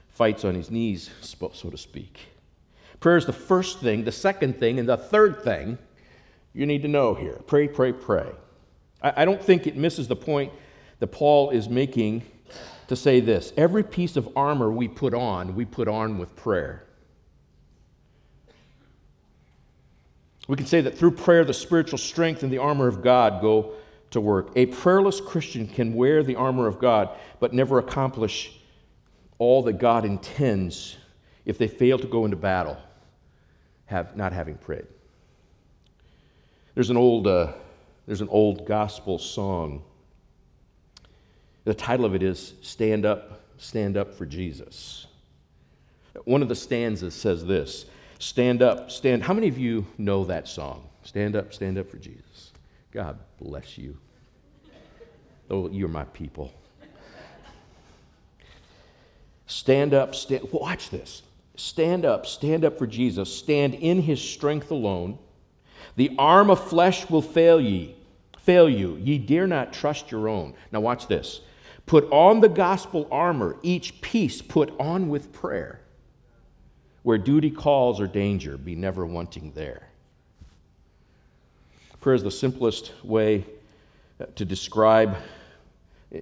[0.08, 2.18] fights on his knees, so to speak.
[3.00, 5.78] Prayer is the first thing, the second thing, and the third thing
[6.52, 7.38] you need to know here.
[7.46, 8.30] Pray, pray, pray.
[9.00, 10.52] I, I don't think it misses the point
[10.98, 12.22] that Paul is making
[12.88, 16.84] to say this every piece of armor we put on, we put on with prayer.
[20.48, 23.74] We can say that through prayer, the spiritual strength and the armor of God go
[24.10, 24.50] to work.
[24.56, 28.52] A prayerless Christian can wear the armor of God, but never accomplish
[29.38, 30.96] all that God intends
[31.44, 32.78] if they fail to go into battle,
[33.84, 34.86] have, not having prayed.
[36.74, 37.52] There's an old, uh,
[38.06, 39.82] there's an old gospel song
[41.68, 45.06] the title of it is Stand Up, Stand Up for Jesus.
[46.24, 47.84] One of the stanzas says this
[48.18, 49.22] Stand up, stand.
[49.22, 50.88] How many of you know that song?
[51.02, 52.52] Stand up, stand up for Jesus.
[52.90, 53.98] God bless you.
[55.50, 56.54] Oh, you're my people.
[59.46, 60.48] Stand up, stand.
[60.50, 61.20] Watch this.
[61.56, 63.30] Stand up, stand up for Jesus.
[63.30, 65.18] Stand in his strength alone.
[65.96, 67.94] The arm of flesh will fail ye,
[68.38, 68.96] fail you.
[68.96, 70.54] Ye dare not trust your own.
[70.72, 71.42] Now watch this.
[71.88, 75.80] Put on the gospel armor, each piece put on with prayer.
[77.02, 79.88] Where duty calls or danger, be never wanting there.
[82.00, 83.46] Prayer is the simplest way
[84.36, 85.16] to describe,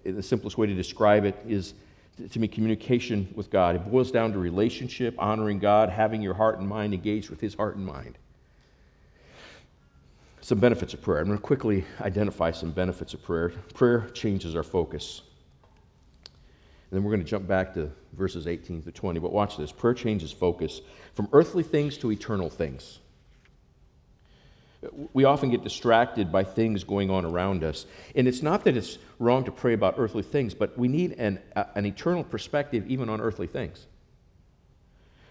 [0.05, 1.75] the simplest way to describe it is
[2.31, 3.75] to me communication with God.
[3.75, 7.55] It boils down to relationship, honoring God, having your heart and mind engaged with His
[7.55, 8.19] heart and mind.
[10.43, 11.19] Some benefits of prayer.
[11.19, 13.49] I'm going to quickly identify some benefits of prayer.
[13.75, 15.23] Prayer changes our focus.
[16.91, 19.19] And then we're going to jump back to verses 18 to 20.
[19.19, 20.81] But watch this prayer changes focus
[21.15, 23.01] from earthly things to eternal things.
[25.13, 27.87] We often get distracted by things going on around us.
[28.15, 31.41] And it's not that it's wrong to pray about earthly things, but we need an,
[31.75, 33.87] an eternal perspective even on earthly things.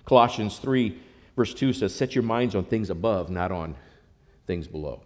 [0.04, 1.00] Colossians 3,
[1.38, 3.76] verse 2 says, Set your minds on things above, not on
[4.46, 5.02] things below.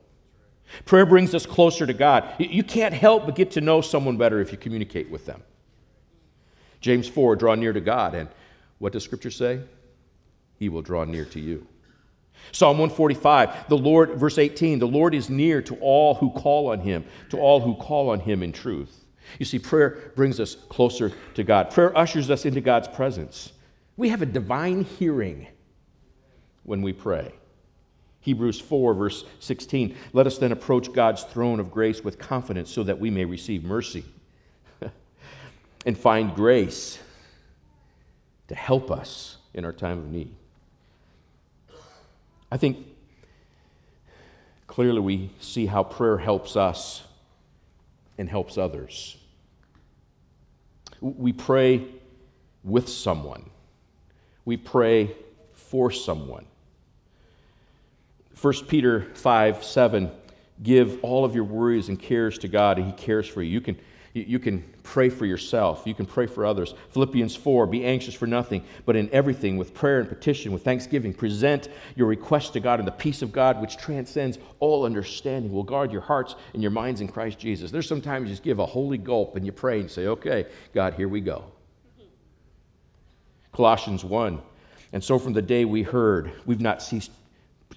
[0.86, 2.34] Prayer brings us closer to God.
[2.40, 5.44] You can't help but get to know someone better if you communicate with them.
[6.82, 8.16] James 4, draw near to God.
[8.16, 8.30] And
[8.78, 9.62] what does Scripture say?
[10.58, 11.68] He will draw near to you.
[12.52, 16.80] Psalm 145, the Lord, verse 18, the Lord is near to all who call on
[16.80, 19.06] him, to all who call on him in truth.
[19.38, 21.70] You see, prayer brings us closer to God.
[21.70, 23.52] Prayer ushers us into God's presence.
[23.98, 25.48] We have a divine hearing
[26.64, 27.34] when we pray.
[28.22, 29.96] Hebrews 4, verse 16.
[30.14, 33.64] Let us then approach God's throne of grace with confidence so that we may receive
[33.64, 34.06] mercy
[35.86, 37.00] and find grace
[38.48, 40.34] to help us in our time of need.
[42.52, 42.86] I think
[44.68, 47.04] clearly we see how prayer helps us
[48.18, 49.18] and helps others.
[51.02, 51.86] We pray
[52.64, 53.50] with someone,
[54.46, 55.16] we pray
[55.54, 56.46] for someone.
[58.42, 60.12] 1 Peter 5 7,
[60.64, 63.52] give all of your worries and cares to God, and He cares for you.
[63.52, 63.78] You can,
[64.28, 66.74] you can pray for yourself, you can pray for others.
[66.90, 71.14] Philippians 4, be anxious for nothing, but in everything, with prayer and petition, with thanksgiving,
[71.14, 75.64] present your request to God, and the peace of God, which transcends all understanding, will
[75.64, 77.72] guard your hearts and your minds in Christ Jesus.
[77.72, 80.96] There's sometimes you just give a holy gulp and you pray and say, okay, God,
[80.96, 81.46] here we go.
[83.52, 84.42] Colossians 1,
[84.94, 87.12] and so from the day we heard, we've not ceased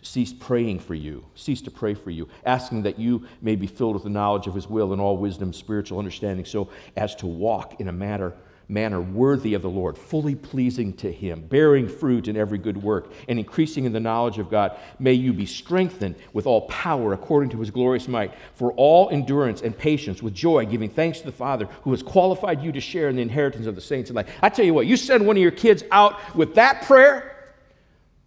[0.00, 3.94] cease praying for you, cease to pray for you, asking that you may be filled
[3.94, 7.80] with the knowledge of his will and all wisdom, spiritual understanding, so as to walk
[7.80, 8.32] in a manner
[8.68, 13.12] manner worthy of the Lord, fully pleasing to Him, bearing fruit in every good work,
[13.28, 14.78] and increasing in the knowledge of God.
[14.98, 19.62] May you be strengthened with all power according to His glorious might, for all endurance
[19.62, 23.08] and patience with joy, giving thanks to the Father who has qualified you to share
[23.08, 24.28] in the inheritance of the saints in light.
[24.40, 27.54] I tell you what, you send one of your kids out with that prayer,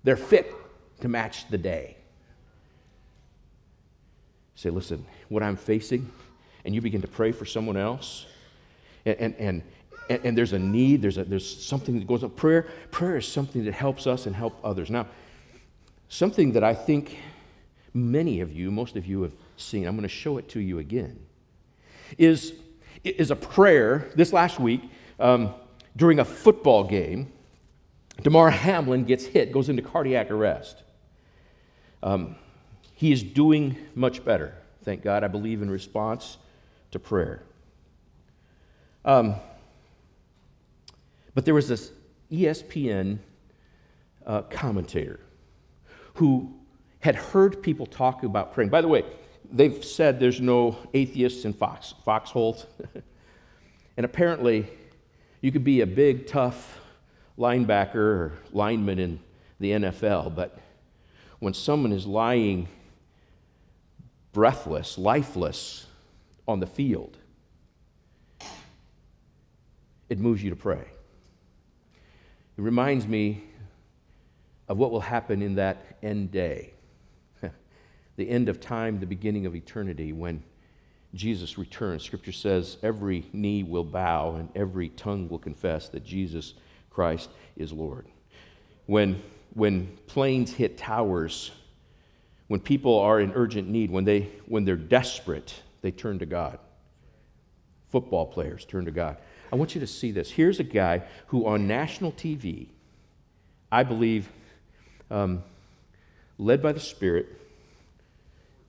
[0.04, 0.54] they're fit
[1.02, 1.98] to match the day.
[4.56, 6.10] Say, listen, what I'm facing,
[6.64, 8.26] and you begin to pray for someone else,
[9.06, 9.64] and, and,
[10.10, 12.36] and, and there's a need, there's, a, there's something that goes up.
[12.36, 14.90] Prayer, prayer is something that helps us and help others.
[14.90, 15.08] Now,
[16.08, 17.18] something that I think
[17.94, 20.80] many of you, most of you have seen, I'm going to show it to you
[20.80, 21.20] again,
[22.18, 22.54] is,
[23.04, 24.82] is a prayer this last week
[25.20, 25.54] um,
[25.96, 27.32] during a football game.
[28.22, 30.84] Damar Hamlin gets hit, goes into cardiac arrest.
[32.06, 32.36] Um,
[32.94, 36.38] he is doing much better, thank God, I believe, in response
[36.92, 37.42] to prayer.
[39.04, 39.36] Um,
[41.34, 41.92] but there was this
[42.32, 43.18] ESPN
[44.26, 45.20] uh, commentator
[46.14, 46.54] who
[47.00, 48.70] had heard people talk about praying.
[48.70, 49.04] By the way,
[49.52, 52.68] they've said there's no atheists in fox, foxholes.
[53.98, 54.68] and apparently,
[55.42, 56.80] you could be a big, tough
[57.38, 59.20] linebacker or lineman in
[59.60, 60.60] the NFL, but
[61.40, 62.68] when someone is lying
[64.32, 65.86] breathless, lifeless
[66.48, 67.18] on the field,
[70.10, 70.86] it moves you to pray.
[72.58, 73.44] It reminds me
[74.68, 76.74] of what will happen in that end day,
[78.16, 80.44] the end of time, the beginning of eternity, when
[81.14, 82.04] Jesus returns.
[82.04, 86.54] Scripture says every knee will bow and every tongue will confess that Jesus
[86.90, 88.08] Christ is Lord.
[88.86, 89.22] When
[89.56, 91.50] when planes hit towers,
[92.48, 96.60] when people are in urgent need, when, they, when they're desperate, they turn to God.
[97.90, 99.18] Football players turn to God.
[99.52, 100.30] I want you to see this.
[100.30, 102.68] Here's a guy who, on national TV,
[103.72, 104.30] I believe,
[105.10, 105.42] um,
[106.38, 107.28] led by the Spirit,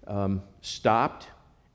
[0.06, 1.26] um, stopped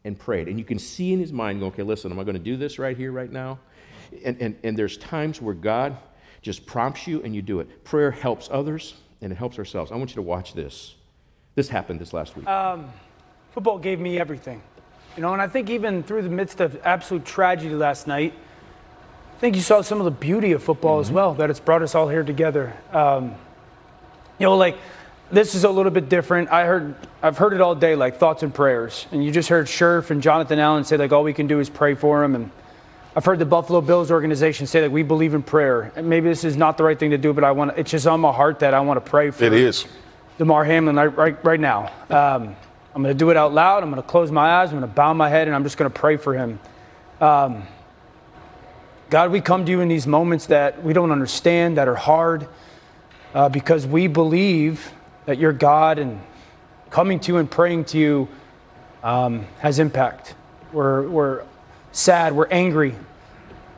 [0.06, 0.47] and prayed.
[0.47, 2.80] And you can see in his mind, okay, listen, am I going to do this
[2.80, 3.60] right here, right now?
[4.24, 5.97] And, and, and there's times where God
[6.41, 7.84] just prompts you and you do it.
[7.84, 9.91] Prayer helps others and it helps ourselves.
[9.91, 10.95] I want you to watch this.
[11.56, 12.47] This happened this last week.
[12.47, 12.91] Um,
[13.51, 14.62] football gave me everything.
[15.15, 18.34] You know, and I think even through the midst of absolute tragedy last night,
[19.36, 21.10] I think you saw some of the beauty of football mm-hmm.
[21.10, 22.73] as well, that it's brought us all here together.
[22.91, 23.36] Um,
[24.39, 24.77] you know, like
[25.32, 26.49] this is a little bit different.
[26.49, 29.08] I heard, I've heard it all day, like thoughts and prayers.
[29.12, 31.69] And you just heard Scherff and Jonathan Allen say, like, all we can do is
[31.69, 32.36] pray for him.
[32.36, 32.51] And
[33.13, 35.91] I've heard the Buffalo Bills organization say that we believe in prayer.
[35.95, 38.08] And maybe this is not the right thing to do, but I want it's just
[38.08, 39.43] on my heart that I want to pray for.
[39.43, 39.86] It is.
[40.38, 41.91] Damar Hamlin right, right now.
[42.10, 42.56] Um,
[42.95, 43.84] I'm going to do it out loud.
[43.84, 44.69] I'm going to close my eyes.
[44.69, 46.60] I'm going to bow my head, and I'm just going to pray for him.
[47.19, 47.63] Um,
[49.10, 52.47] God, we come to you in these moments that we don't understand, that are hard,
[53.34, 54.91] uh, because we believe
[55.26, 56.21] that you're God and
[56.89, 58.28] coming to you and praying to you
[59.04, 60.36] um, has impact.
[60.74, 61.43] We're, we're
[61.91, 62.95] sad, we're angry,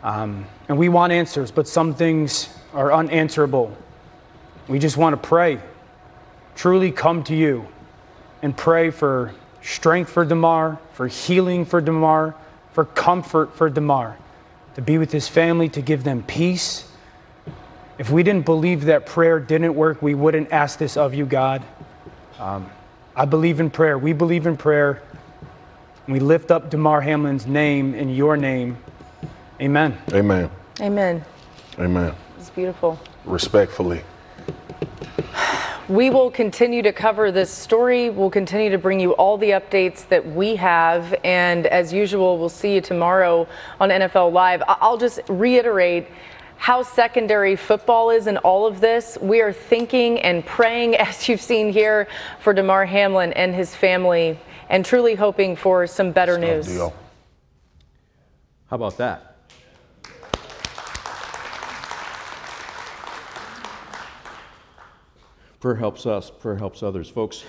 [0.04, 3.76] um, and we want answers, but some things are unanswerable.
[4.68, 5.60] We just want to pray,
[6.56, 7.68] truly come to you
[8.42, 12.36] and pray for strength for Damar, for healing for Damar,
[12.74, 14.18] for comfort for Damar,
[14.76, 16.90] to be with his family, to give them peace.
[17.98, 21.64] If we didn't believe that prayer didn't work, we wouldn't ask this of you, God.
[22.40, 22.70] Um,
[23.16, 23.98] I believe in prayer.
[23.98, 25.02] We believe in prayer.
[26.06, 28.78] We lift up Damar Hamlin's name in your name.
[29.62, 29.98] Amen.
[30.12, 30.50] Amen.
[30.82, 31.24] Amen.
[31.80, 32.14] Amen.
[32.38, 33.00] It's beautiful.
[33.24, 34.02] Respectfully.
[35.88, 38.10] We will continue to cover this story.
[38.10, 41.16] We'll continue to bring you all the updates that we have.
[41.24, 43.48] And as usual, we'll see you tomorrow
[43.80, 44.62] on NFL Live.
[44.68, 46.08] I'll just reiterate
[46.58, 49.18] how secondary football is in all of this.
[49.22, 52.10] We are thinking and praying, as you've seen here,
[52.42, 54.38] for Damar Hamlin and his family
[54.74, 56.66] and truly hoping for some better news.
[56.66, 56.96] Deal.
[58.66, 59.38] How about that?
[65.60, 67.08] Prayer helps us, prayer helps others.
[67.08, 67.44] Folks,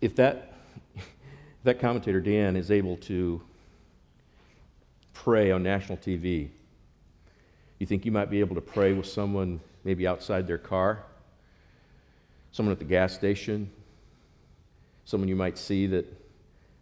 [0.00, 0.54] if that,
[0.94, 1.02] if
[1.64, 3.42] that commentator, Dan, is able to
[5.12, 6.48] pray on national TV,
[7.80, 11.02] you think you might be able to pray with someone maybe outside their car,
[12.52, 13.68] someone at the gas station,
[15.04, 16.19] someone you might see that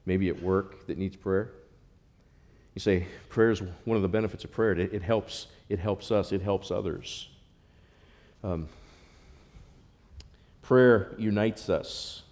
[0.08, 1.50] maybe at work that needs prayer?
[2.74, 4.72] You say, prayer is one of the benefits of prayer.
[4.72, 7.28] It, it helps, it helps us, it helps others.
[8.42, 8.68] Um,
[10.62, 12.22] prayer unites us.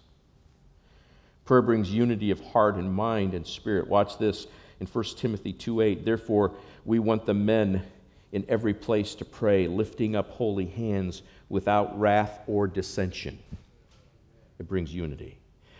[1.45, 3.87] Prayer brings unity of heart and mind and spirit.
[3.87, 4.47] Watch this
[4.79, 6.03] in 1 Timothy 2:8.
[6.03, 7.83] Therefore, we want the men
[8.31, 13.37] in every place to pray, lifting up holy hands without wrath or dissension.
[14.59, 15.37] It brings unity.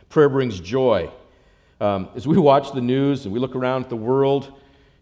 [0.10, 1.10] Prayer brings joy.
[1.79, 4.51] Um, as we watch the news and we look around at the world,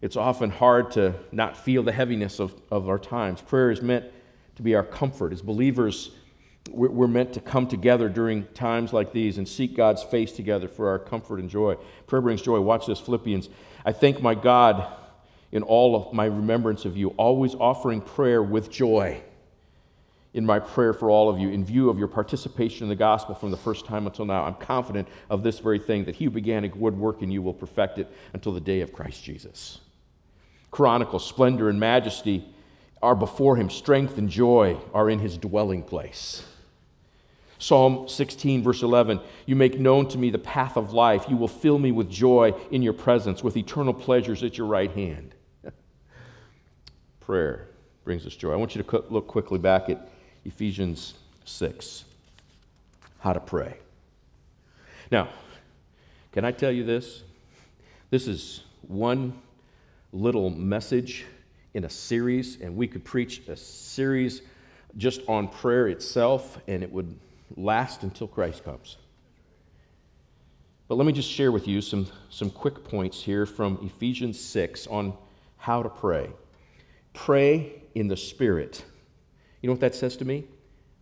[0.02, 3.42] it's often hard to not feel the heaviness of, of our times.
[3.42, 4.06] Prayer is meant
[4.58, 5.32] to be our comfort.
[5.32, 6.12] As believers,
[6.72, 10.90] we're, meant to come together during times like these and seek God's face together for
[10.90, 11.76] our comfort and joy.
[12.08, 12.60] Prayer brings joy.
[12.60, 13.50] Watch this, Philippians.
[13.86, 14.92] I thank my God
[15.52, 19.22] in all of my remembrance of you, always offering prayer with joy
[20.36, 23.34] in my prayer for all of you, in view of your participation in the gospel
[23.34, 24.44] from the first time until now.
[24.44, 27.42] I'm confident of this very thing that he who began a good work in you
[27.42, 29.80] will perfect it until the day of Christ Jesus.
[30.72, 32.46] Chronicle, splendor, and majesty
[33.02, 36.44] are before him, strength and joy are in his dwelling place.
[37.58, 41.28] Psalm 16, verse 11 You make known to me the path of life.
[41.30, 44.92] You will fill me with joy in your presence, with eternal pleasures at your right
[44.92, 45.34] hand.
[47.22, 47.70] Prayer
[48.04, 48.52] brings us joy.
[48.52, 50.10] I want you to look quickly back at
[50.46, 52.06] Ephesians 6.
[53.20, 53.78] How to pray.
[55.12, 55.30] Now,
[56.32, 57.24] can I tell you this?
[58.12, 59.34] This is one
[60.14, 61.26] little message
[61.74, 64.42] in a series, and we could preach a series
[64.98, 67.20] just on prayer itself, and it would
[67.58, 68.98] last until Christ comes.
[70.88, 74.88] But let me just share with you some, some quick points here from Ephesians 6
[74.88, 75.14] on
[75.58, 76.30] how to pray.
[77.14, 78.86] Pray in the Spirit.
[79.66, 80.44] You know what that says to me?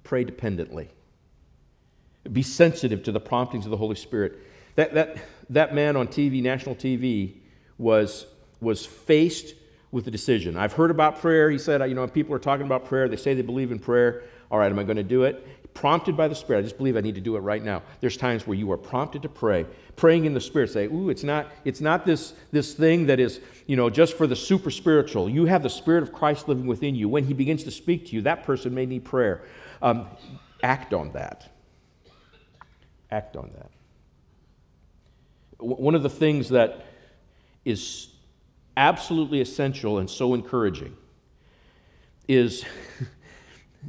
[0.05, 0.87] Pray dependently.
[2.31, 4.39] Be sensitive to the promptings of the Holy Spirit.
[4.75, 5.17] That, that,
[5.49, 7.33] that man on TV, national TV,
[7.77, 8.25] was,
[8.61, 9.55] was faced
[9.91, 10.55] with a decision.
[10.55, 11.51] I've heard about prayer.
[11.51, 13.09] He said, you know, people are talking about prayer.
[13.09, 14.23] They say they believe in prayer.
[14.49, 15.45] All right, am I going to do it?
[15.73, 16.59] Prompted by the Spirit.
[16.59, 17.83] I just believe I need to do it right now.
[17.99, 20.69] There's times where you are prompted to pray, praying in the Spirit.
[20.69, 24.27] Say, "Ooh, it's not it's not this this thing that is you know just for
[24.27, 25.29] the super spiritual.
[25.29, 27.09] You have the Spirit of Christ living within you.
[27.09, 29.43] When He begins to speak to you, that person may need prayer.
[29.81, 30.07] Um,
[30.61, 31.49] act on that.
[33.11, 33.69] Act on that.
[35.59, 36.85] One of the things that
[37.63, 38.09] is
[38.75, 40.95] absolutely essential and so encouraging
[42.27, 42.65] is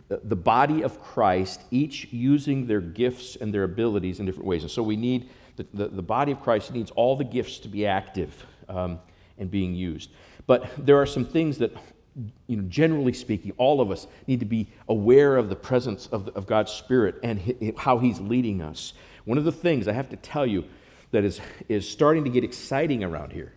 [0.08, 4.62] the body of Christ, each using their gifts and their abilities in different ways.
[4.62, 7.68] And so we need, the, the, the body of Christ needs all the gifts to
[7.68, 8.98] be active um,
[9.38, 10.10] and being used.
[10.46, 11.72] But there are some things that,
[12.46, 16.28] you know, generally speaking, all of us need to be aware of the presence of,
[16.30, 18.94] of God's Spirit and how He's leading us.
[19.24, 20.64] One of the things I have to tell you
[21.12, 23.52] that is, is starting to get exciting around here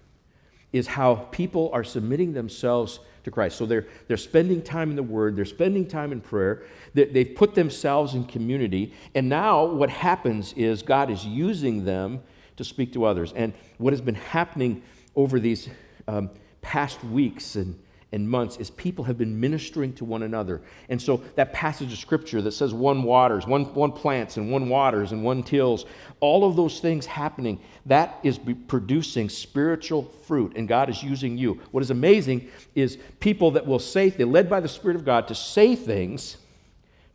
[0.72, 3.58] is how people are submitting themselves to Christ.
[3.58, 6.64] So they're, they're spending time in the Word, they're spending time in prayer,
[6.94, 12.22] they, they've put themselves in community, and now what happens is God is using them
[12.56, 13.34] to speak to others.
[13.34, 14.82] And what has been happening
[15.16, 15.70] over these
[16.08, 16.30] um,
[16.62, 17.78] past weeks and,
[18.12, 20.62] and months is people have been ministering to one another.
[20.88, 24.70] And so that passage of scripture that says one waters, one, one plants, and one
[24.70, 25.86] waters, and one tills,
[26.22, 31.60] all of those things happening, that is producing spiritual fruit, and God is using you.
[31.72, 35.28] What is amazing is people that will say, they're led by the Spirit of God
[35.28, 36.38] to say things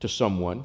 [0.01, 0.65] to someone,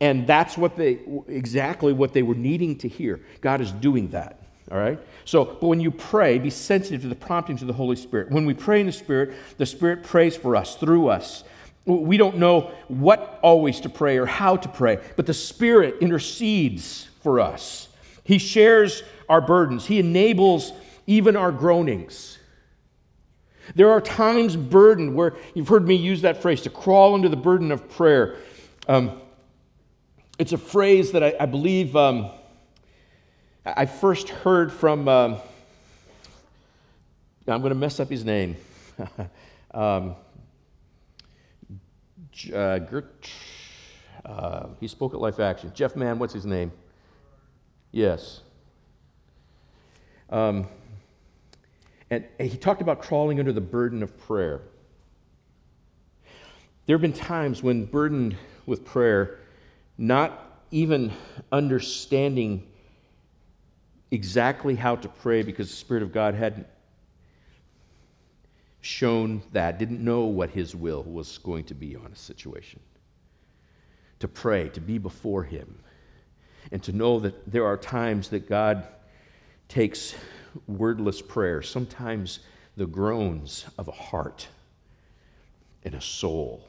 [0.00, 3.20] and that's what they, exactly what they were needing to hear.
[3.40, 4.38] God is doing that.
[4.70, 4.98] All right?
[5.24, 8.30] So, but when you pray, be sensitive to the promptings of the Holy Spirit.
[8.30, 11.44] When we pray in the Spirit, the Spirit prays for us, through us.
[11.84, 17.08] We don't know what always to pray or how to pray, but the Spirit intercedes
[17.22, 17.88] for us.
[18.24, 20.72] He shares our burdens, He enables
[21.06, 22.38] even our groanings.
[23.74, 27.36] There are times burdened where you've heard me use that phrase to crawl under the
[27.36, 28.36] burden of prayer.
[28.88, 29.20] Um,
[30.38, 31.94] it's a phrase that I, I believe.
[31.94, 32.30] Um,
[33.64, 35.36] I first heard from, um,
[37.46, 38.56] I'm going to mess up his name.
[39.72, 40.16] um,
[42.52, 43.30] uh, Gert,
[44.24, 45.70] uh, he spoke at Life Action.
[45.74, 46.72] Jeff Mann, what's his name?
[47.92, 48.40] Yes.
[50.28, 50.66] Um,
[52.10, 54.62] and, and he talked about crawling under the burden of prayer.
[56.86, 58.36] There have been times when burdened
[58.66, 59.38] with prayer,
[59.96, 61.12] not even
[61.52, 62.66] understanding
[64.12, 66.66] exactly how to pray because the Spirit of God hadn't
[68.82, 72.80] shown that, didn't know what His will was going to be on a situation.
[74.20, 75.78] To pray, to be before Him,
[76.70, 78.86] and to know that there are times that God
[79.66, 80.14] takes
[80.66, 82.40] wordless prayer, sometimes
[82.76, 84.46] the groans of a heart
[85.84, 86.68] and a soul,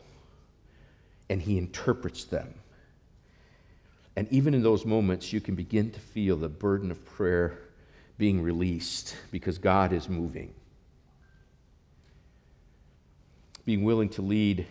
[1.30, 2.54] and He interprets them
[4.16, 7.58] and even in those moments, you can begin to feel the burden of prayer
[8.18, 10.54] being released because God is moving.
[13.66, 14.68] Being willing to lead,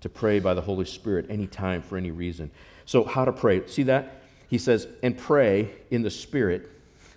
[0.00, 2.50] to pray by the Holy Spirit anytime for any reason.
[2.86, 3.66] So, how to pray?
[3.66, 4.22] See that?
[4.48, 6.70] He says, and pray in the Spirit.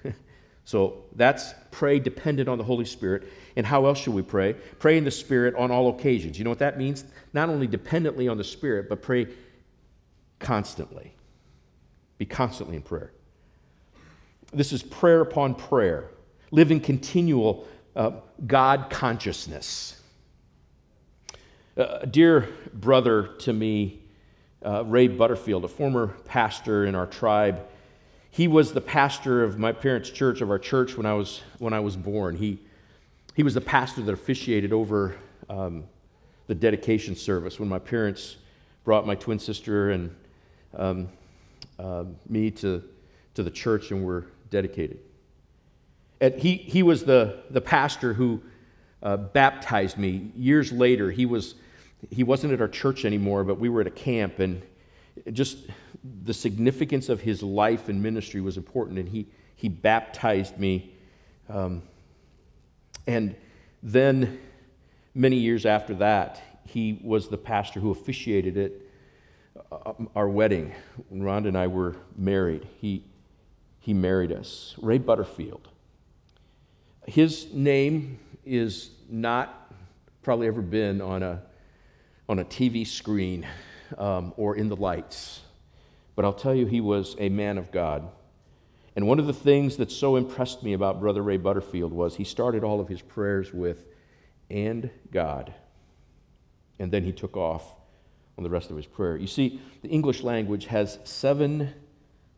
[0.66, 3.32] so, that's pray dependent on the Holy Spirit.
[3.56, 4.54] And how else should we pray?
[4.80, 6.38] Pray in the Spirit on all occasions.
[6.38, 7.06] You know what that means?
[7.34, 9.28] Not only dependently on the Spirit, but pray
[10.40, 11.14] constantly.
[12.20, 13.12] Be constantly in prayer.
[14.52, 16.12] This is prayer upon prayer,
[16.52, 18.12] living continual uh,
[18.46, 20.02] God consciousness.
[21.78, 24.02] Uh, a dear brother to me,
[24.66, 27.66] uh, Ray Butterfield, a former pastor in our tribe,
[28.32, 31.74] he was the pastor of my parents' church, of our church, when I was, when
[31.74, 32.36] I was born.
[32.36, 32.60] He,
[33.34, 35.16] he was the pastor that officiated over
[35.50, 35.86] um,
[36.48, 38.36] the dedication service when my parents
[38.84, 40.14] brought my twin sister and
[40.76, 41.10] um,
[41.80, 42.84] uh, me to,
[43.36, 45.00] to the church and were dedicated.
[46.22, 48.44] And he, he was the, the pastor who
[49.02, 50.32] uh, baptized me.
[50.36, 51.56] Years later, he, was,
[52.10, 54.62] he wasn't at our church anymore, but we were at a camp, and
[55.32, 55.58] just
[56.26, 60.94] the significance of his life and ministry was important, and he, he baptized me.
[61.48, 61.82] Um,
[63.08, 63.36] and
[63.82, 64.40] then,
[65.16, 68.89] many years after that, he was the pastor who officiated it
[70.16, 70.74] our wedding,
[71.10, 73.04] when Rhonda and I were married, he,
[73.80, 74.76] he married us.
[74.82, 75.68] Ray Butterfield.
[77.08, 79.74] His name is not
[80.22, 81.42] probably ever been on a,
[82.28, 83.48] on a TV screen
[83.98, 85.42] um, or in the lights,
[86.16, 88.10] but I'll tell you, he was a man of God.
[88.96, 92.24] And one of the things that so impressed me about Brother Ray Butterfield was he
[92.24, 93.86] started all of his prayers with,
[94.50, 95.54] and God.
[96.80, 97.64] And then he took off
[98.40, 99.18] on the rest of his prayer.
[99.18, 101.74] You see, the English language has seven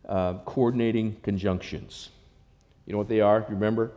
[0.09, 2.09] uh, coordinating conjunctions.
[2.87, 3.45] You know what they are?
[3.47, 3.91] Remember?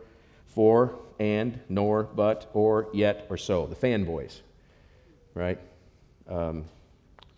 [0.45, 3.65] For, and, nor, but, or, yet, or so.
[3.65, 4.41] The fanboys,
[5.33, 5.57] right?
[6.29, 6.65] Um,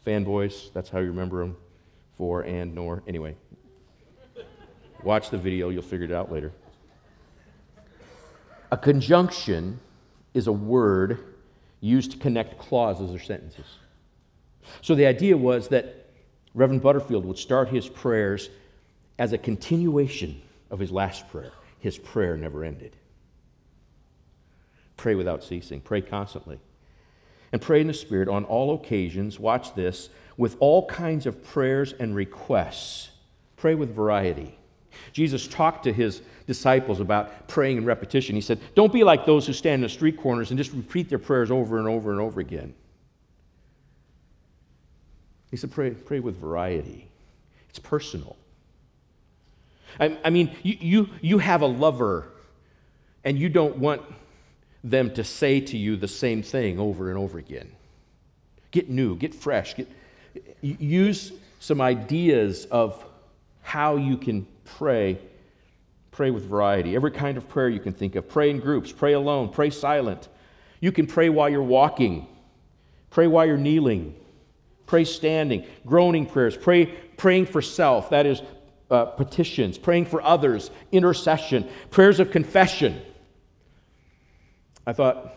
[0.06, 1.56] fanboys, that's how you remember them.
[2.18, 3.04] For, and, nor.
[3.08, 3.38] Anyway,
[5.02, 6.52] watch the video, you'll figure it out later.
[8.70, 9.80] A conjunction
[10.34, 11.36] is a word
[11.80, 13.78] used to connect clauses or sentences.
[14.82, 16.08] So the idea was that
[16.54, 18.50] Reverend Butterfield would start his prayers
[19.20, 21.52] as a continuation of his last prayer.
[21.80, 22.96] His prayer never ended.
[24.96, 26.60] Pray without ceasing, pray constantly.
[27.52, 31.94] And pray in the Spirit on all occasions, watch this, with all kinds of prayers
[31.94, 33.10] and requests.
[33.56, 34.58] Pray with variety.
[35.14, 38.36] Jesus talked to his disciples about praying in repetition.
[38.36, 41.10] He said, Don't be like those who stand in the street corners and just repeat
[41.10, 42.74] their prayers over and over and over again.
[45.52, 47.08] He said, pray, pray with variety.
[47.70, 48.36] It's personal.
[50.00, 52.28] I, I mean, you, you, you have a lover
[53.24, 54.02] and you don't want
[54.84, 57.72] them to say to you the same thing over and over again.
[58.72, 59.88] Get new, get fresh, get,
[60.62, 63.04] use some ideas of
[63.62, 65.20] how you can pray.
[66.12, 66.96] Pray with variety.
[66.96, 68.28] Every kind of prayer you can think of.
[68.28, 70.28] Pray in groups, pray alone, pray silent.
[70.80, 72.28] You can pray while you're walking,
[73.10, 74.16] pray while you're kneeling,
[74.88, 78.42] pray standing, groaning prayers, pray praying for self, that is,
[78.90, 83.00] uh, petitions, praying for others, intercession, prayers of confession.
[84.86, 85.36] I thought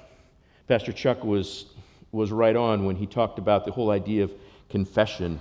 [0.69, 1.67] Pastor Chuck was,
[2.13, 4.33] was right on when he talked about the whole idea of
[4.69, 5.41] confession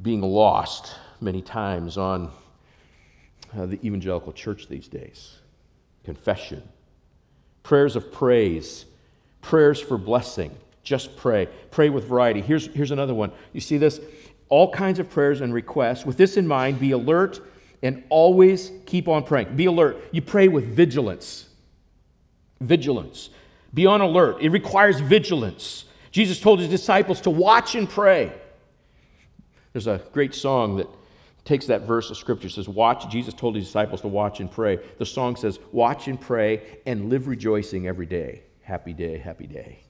[0.00, 2.30] being lost many times on
[3.56, 5.38] uh, the evangelical church these days.
[6.04, 6.62] Confession,
[7.62, 8.84] prayers of praise,
[9.40, 10.54] prayers for blessing.
[10.84, 11.48] Just pray.
[11.70, 12.40] Pray with variety.
[12.40, 13.32] Here's, here's another one.
[13.52, 14.00] You see this?
[14.50, 16.06] All kinds of prayers and requests.
[16.06, 17.40] With this in mind, be alert
[17.82, 19.56] and always keep on praying.
[19.56, 19.96] Be alert.
[20.12, 21.48] You pray with vigilance.
[22.60, 23.30] Vigilance.
[23.72, 24.36] Be on alert.
[24.40, 25.86] It requires vigilance.
[26.10, 28.32] Jesus told his disciples to watch and pray.
[29.72, 30.88] There's a great song that
[31.44, 34.50] takes that verse of scripture it says watch jesus told his disciples to watch and
[34.50, 39.46] pray the song says watch and pray and live rejoicing every day happy day happy
[39.46, 39.83] day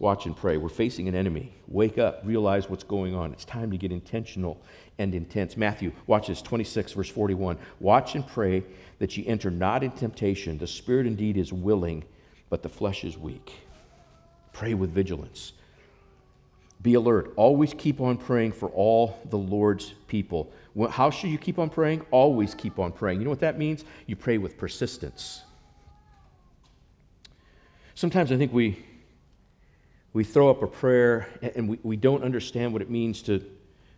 [0.00, 3.70] watch and pray we're facing an enemy wake up realize what's going on it's time
[3.70, 4.60] to get intentional
[4.98, 8.62] and intense matthew watch this 26 verse 41 watch and pray
[8.98, 12.04] that ye enter not in temptation the spirit indeed is willing
[12.50, 13.52] but the flesh is weak
[14.52, 15.52] pray with vigilance
[16.80, 17.32] be alert.
[17.36, 20.52] Always keep on praying for all the Lord's people.
[20.90, 22.06] How should you keep on praying?
[22.10, 23.20] Always keep on praying.
[23.20, 23.84] You know what that means?
[24.06, 25.42] You pray with persistence.
[27.94, 28.84] Sometimes I think we,
[30.18, 33.40] we throw up a prayer and we, we don't understand what it means to,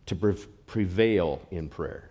[0.05, 0.15] to
[0.67, 2.11] prevail in prayer.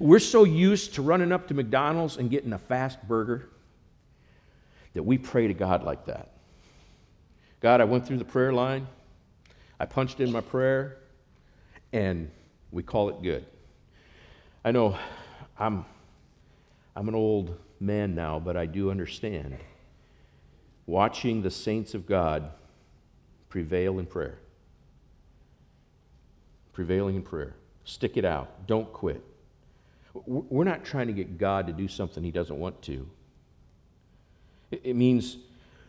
[0.00, 3.48] We're so used to running up to McDonald's and getting a fast burger
[4.94, 6.32] that we pray to God like that.
[7.60, 8.88] God, I went through the prayer line,
[9.78, 10.96] I punched in my prayer,
[11.92, 12.28] and
[12.72, 13.46] we call it good.
[14.64, 14.98] I know
[15.56, 15.84] I'm,
[16.96, 19.58] I'm an old man now, but I do understand.
[20.86, 22.50] Watching the saints of God
[23.48, 24.38] prevail in prayer.
[26.72, 27.54] Prevailing in prayer.
[27.84, 28.66] Stick it out.
[28.66, 29.22] Don't quit.
[30.14, 33.08] We're not trying to get God to do something He doesn't want to.
[34.70, 35.36] It means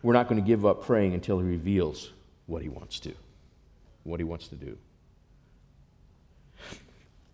[0.01, 2.11] we're not going to give up praying until He reveals
[2.45, 3.13] what He wants to,
[4.03, 4.77] what He wants to do.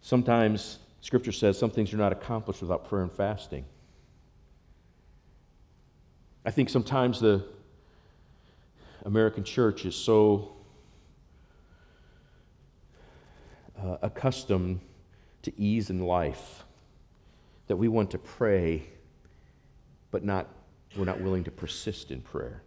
[0.01, 3.65] Sometimes Scripture says some things are not accomplished without prayer and fasting.
[6.45, 7.45] I think sometimes the
[9.05, 10.53] American church is so
[13.81, 14.79] uh, accustomed
[15.41, 16.63] to ease in life
[17.67, 18.83] that we want to pray
[20.11, 20.47] but not
[20.97, 22.63] we're not willing to persist in prayer.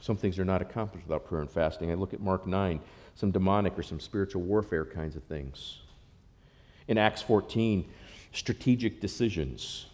[0.00, 1.92] Some things are not accomplished without prayer and fasting.
[1.92, 2.80] I look at Mark 9,
[3.14, 5.78] some demonic or some spiritual warfare kinds of things.
[6.88, 7.88] In Acts 14,
[8.32, 9.86] strategic decisions.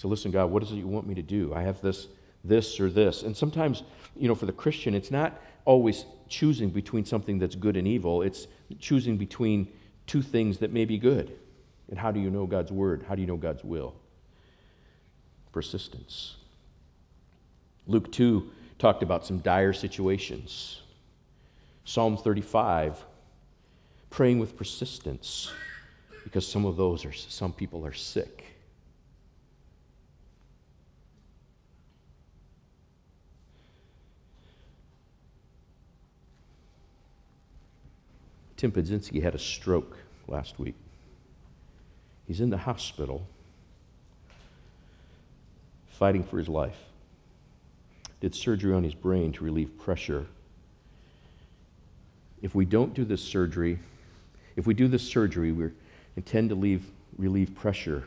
[0.00, 1.52] So listen, God, what is it you want me to do?
[1.52, 2.08] I have this,
[2.42, 3.22] this, or this.
[3.22, 3.82] And sometimes,
[4.16, 8.22] you know, for the Christian, it's not always choosing between something that's good and evil,
[8.22, 8.46] it's
[8.78, 9.68] choosing between
[10.06, 11.36] two things that may be good.
[11.90, 13.04] And how do you know God's word?
[13.06, 13.94] How do you know God's will?
[15.52, 16.36] persistence.
[17.86, 20.80] Luke 2 talked about some dire situations.
[21.84, 23.04] Psalm 35,
[24.08, 25.52] praying with persistence
[26.24, 28.46] because some of those are, some people are sick.
[38.60, 39.96] Tim Podzinski had a stroke
[40.28, 40.74] last week.
[42.26, 43.26] He's in the hospital
[45.88, 46.76] fighting for his life.
[48.20, 50.26] Did surgery on his brain to relieve pressure.
[52.42, 53.78] If we don't do this surgery,
[54.56, 55.70] if we do this surgery, we
[56.14, 56.84] intend to leave,
[57.16, 58.04] relieve pressure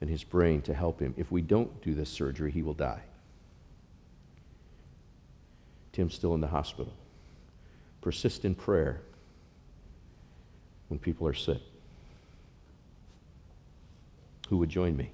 [0.00, 1.12] in his brain to help him.
[1.16, 3.02] If we don't do this surgery, he will die.
[5.92, 6.92] Tim's still in the hospital.
[8.00, 9.00] Persist in prayer
[10.90, 11.62] when people are sick.
[14.50, 15.12] Who would join me?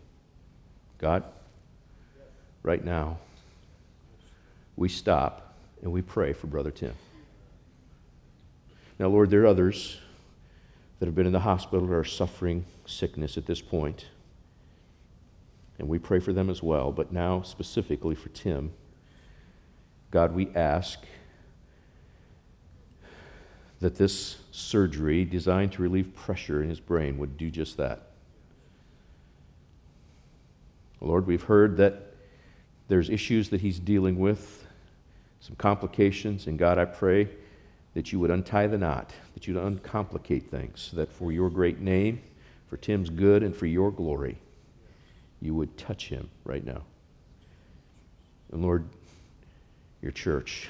[0.99, 1.23] God?
[2.67, 3.17] right now,
[4.75, 6.95] we stop and we pray for Brother Tim.
[8.99, 9.99] Now, Lord, there are others
[10.99, 14.07] that have been in the hospital or are suffering sickness at this point,
[15.79, 16.91] and we pray for them as well.
[16.91, 18.73] But now, specifically for Tim,
[20.11, 20.99] God, we ask
[23.81, 28.03] that this surgery designed to relieve pressure in his brain would do just that.
[31.01, 32.15] Lord, we've heard that
[32.89, 34.67] there's issues that he's dealing with,
[35.41, 37.29] some complications, and God, I pray
[37.95, 42.21] that you would untie the knot, that you'd uncomplicate things, that for your great name,
[42.69, 44.39] for Tim's good, and for your glory,
[45.41, 46.83] you would touch him right now.
[48.53, 48.89] And Lord,
[50.03, 50.69] your church,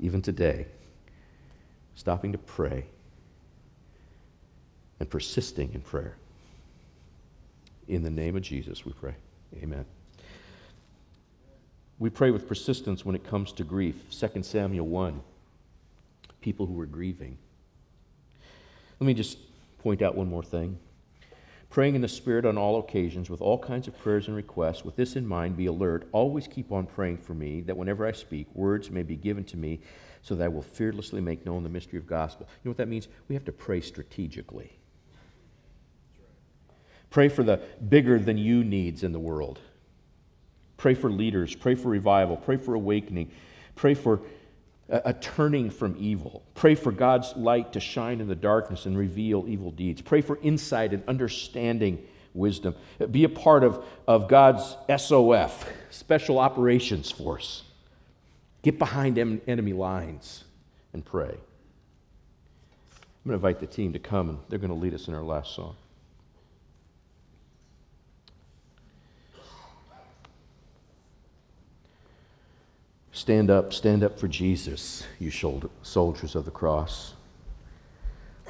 [0.00, 0.66] even today,
[1.96, 2.84] stopping to pray
[5.00, 6.16] and persisting in prayer.
[7.88, 9.14] In the name of Jesus, we pray.
[9.56, 9.84] Amen.
[11.98, 13.96] We pray with persistence when it comes to grief.
[14.10, 15.20] 2 Samuel 1,
[16.40, 17.38] people who were grieving.
[19.00, 19.38] Let me just
[19.78, 20.78] point out one more thing.
[21.70, 24.84] Praying in the Spirit on all occasions with all kinds of prayers and requests.
[24.84, 26.08] With this in mind, be alert.
[26.12, 29.56] Always keep on praying for me, that whenever I speak, words may be given to
[29.56, 29.80] me,
[30.26, 32.48] so that I will fearlessly make known the mystery of gospel.
[32.48, 33.06] You know what that means?
[33.28, 34.76] We have to pray strategically.
[37.10, 39.60] Pray for the bigger than you needs in the world.
[40.78, 41.54] Pray for leaders.
[41.54, 42.36] Pray for revival.
[42.36, 43.30] Pray for awakening.
[43.76, 44.20] Pray for
[44.88, 46.42] a, a, turning from evil.
[46.56, 50.00] Pray for God's light to shine in the darkness and reveal evil deeds.
[50.00, 52.04] Pray for insight and understanding
[52.34, 52.74] wisdom.
[53.12, 57.62] Be a part of, of God's SOF, Special Operations Force.
[58.66, 60.42] Get behind enemy lines
[60.92, 61.28] and pray.
[61.28, 61.38] I'm
[63.24, 65.22] going to invite the team to come, and they're going to lead us in our
[65.22, 65.76] last song.
[73.12, 75.30] Stand up, stand up for Jesus, you
[75.84, 77.14] soldiers of the cross.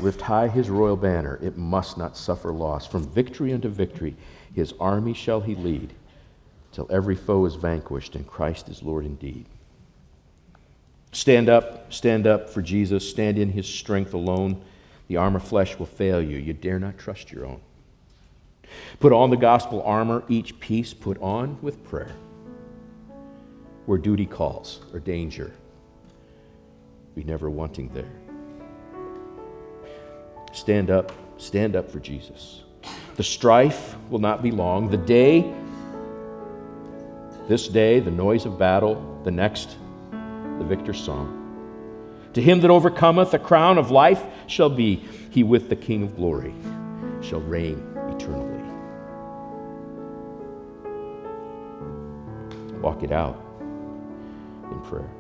[0.01, 2.87] Lift high his royal banner, it must not suffer loss.
[2.87, 4.17] From victory unto victory,
[4.55, 5.93] his army shall he lead,
[6.73, 9.45] till every foe is vanquished and Christ is Lord indeed.
[11.13, 14.63] Stand up, stand up for Jesus, stand in his strength alone.
[15.09, 17.61] The armor flesh will fail you, you dare not trust your own.
[19.01, 22.15] Put on the gospel armor, each piece put on with prayer
[23.87, 25.53] where duty calls or danger.
[27.15, 28.11] Be never wanting there.
[30.53, 32.63] Stand up, stand up for Jesus.
[33.15, 34.91] The strife will not be long.
[34.91, 35.55] The day,
[37.49, 39.77] this day, the noise of battle, the next,
[40.59, 41.43] the victor's song.
[42.35, 44.97] To him that overcometh, the crown of life shall be.
[45.31, 46.55] He with the King of glory
[47.23, 48.63] shall reign eternally.
[52.81, 53.43] Walk it out
[54.71, 55.11] in prayer.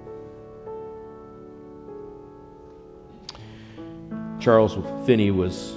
[4.39, 4.76] Charles
[5.07, 5.72] Finney was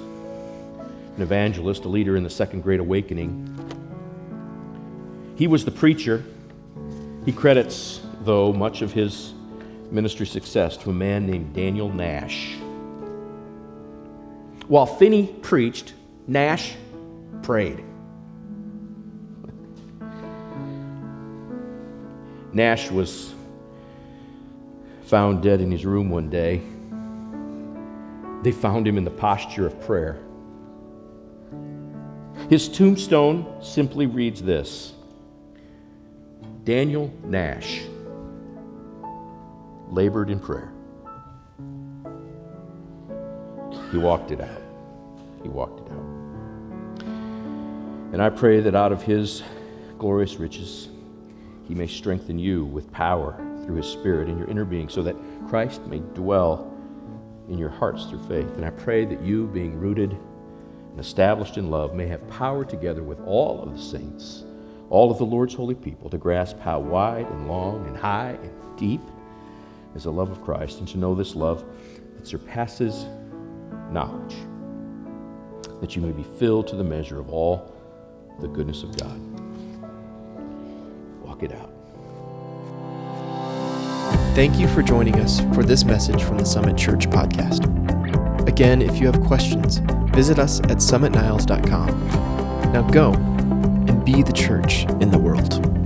[1.16, 3.46] an evangelist, a leader in the Second Great Awakening.
[5.38, 6.24] He was the preacher.
[7.26, 9.34] He credits, though, much of his
[9.92, 12.56] ministry success to a man named Daniel Nash.
[14.68, 15.94] While Finney preached,
[16.28, 16.76] Nash
[17.42, 17.84] prayed.
[22.54, 23.34] Nash was
[25.04, 26.62] found dead in his room one day.
[28.44, 30.20] They found him in the posture of prayer.
[32.50, 34.94] His tombstone simply reads this
[36.64, 37.82] Daniel Nash
[39.90, 40.72] labored in prayer.
[43.92, 44.62] He walked it out.
[45.42, 46.06] He walked it out.
[48.12, 49.44] And I pray that out of his
[49.98, 50.90] glorious riches,
[51.68, 55.16] he may strengthen you with power through his Spirit in your inner being so that
[55.48, 56.72] Christ may dwell
[57.50, 58.56] in your hearts through faith.
[58.56, 63.04] And I pray that you, being rooted and established in love, may have power together
[63.04, 64.44] with all of the saints,
[64.90, 68.78] all of the Lord's holy people, to grasp how wide and long and high and
[68.78, 69.02] deep
[69.96, 71.64] is the love of Christ, and to know this love
[72.16, 73.06] that surpasses
[73.92, 74.36] knowledge,
[75.82, 77.74] that you may be filled to the measure of all
[78.40, 79.20] the goodness of God.
[81.24, 81.72] Walk it out.
[84.36, 87.68] Thank you for joining us for this message from the Summit Church podcast.
[88.48, 89.78] Again, if you have questions,
[90.14, 92.72] visit us at summitniles.com.
[92.72, 95.79] Now go and be the church in the world.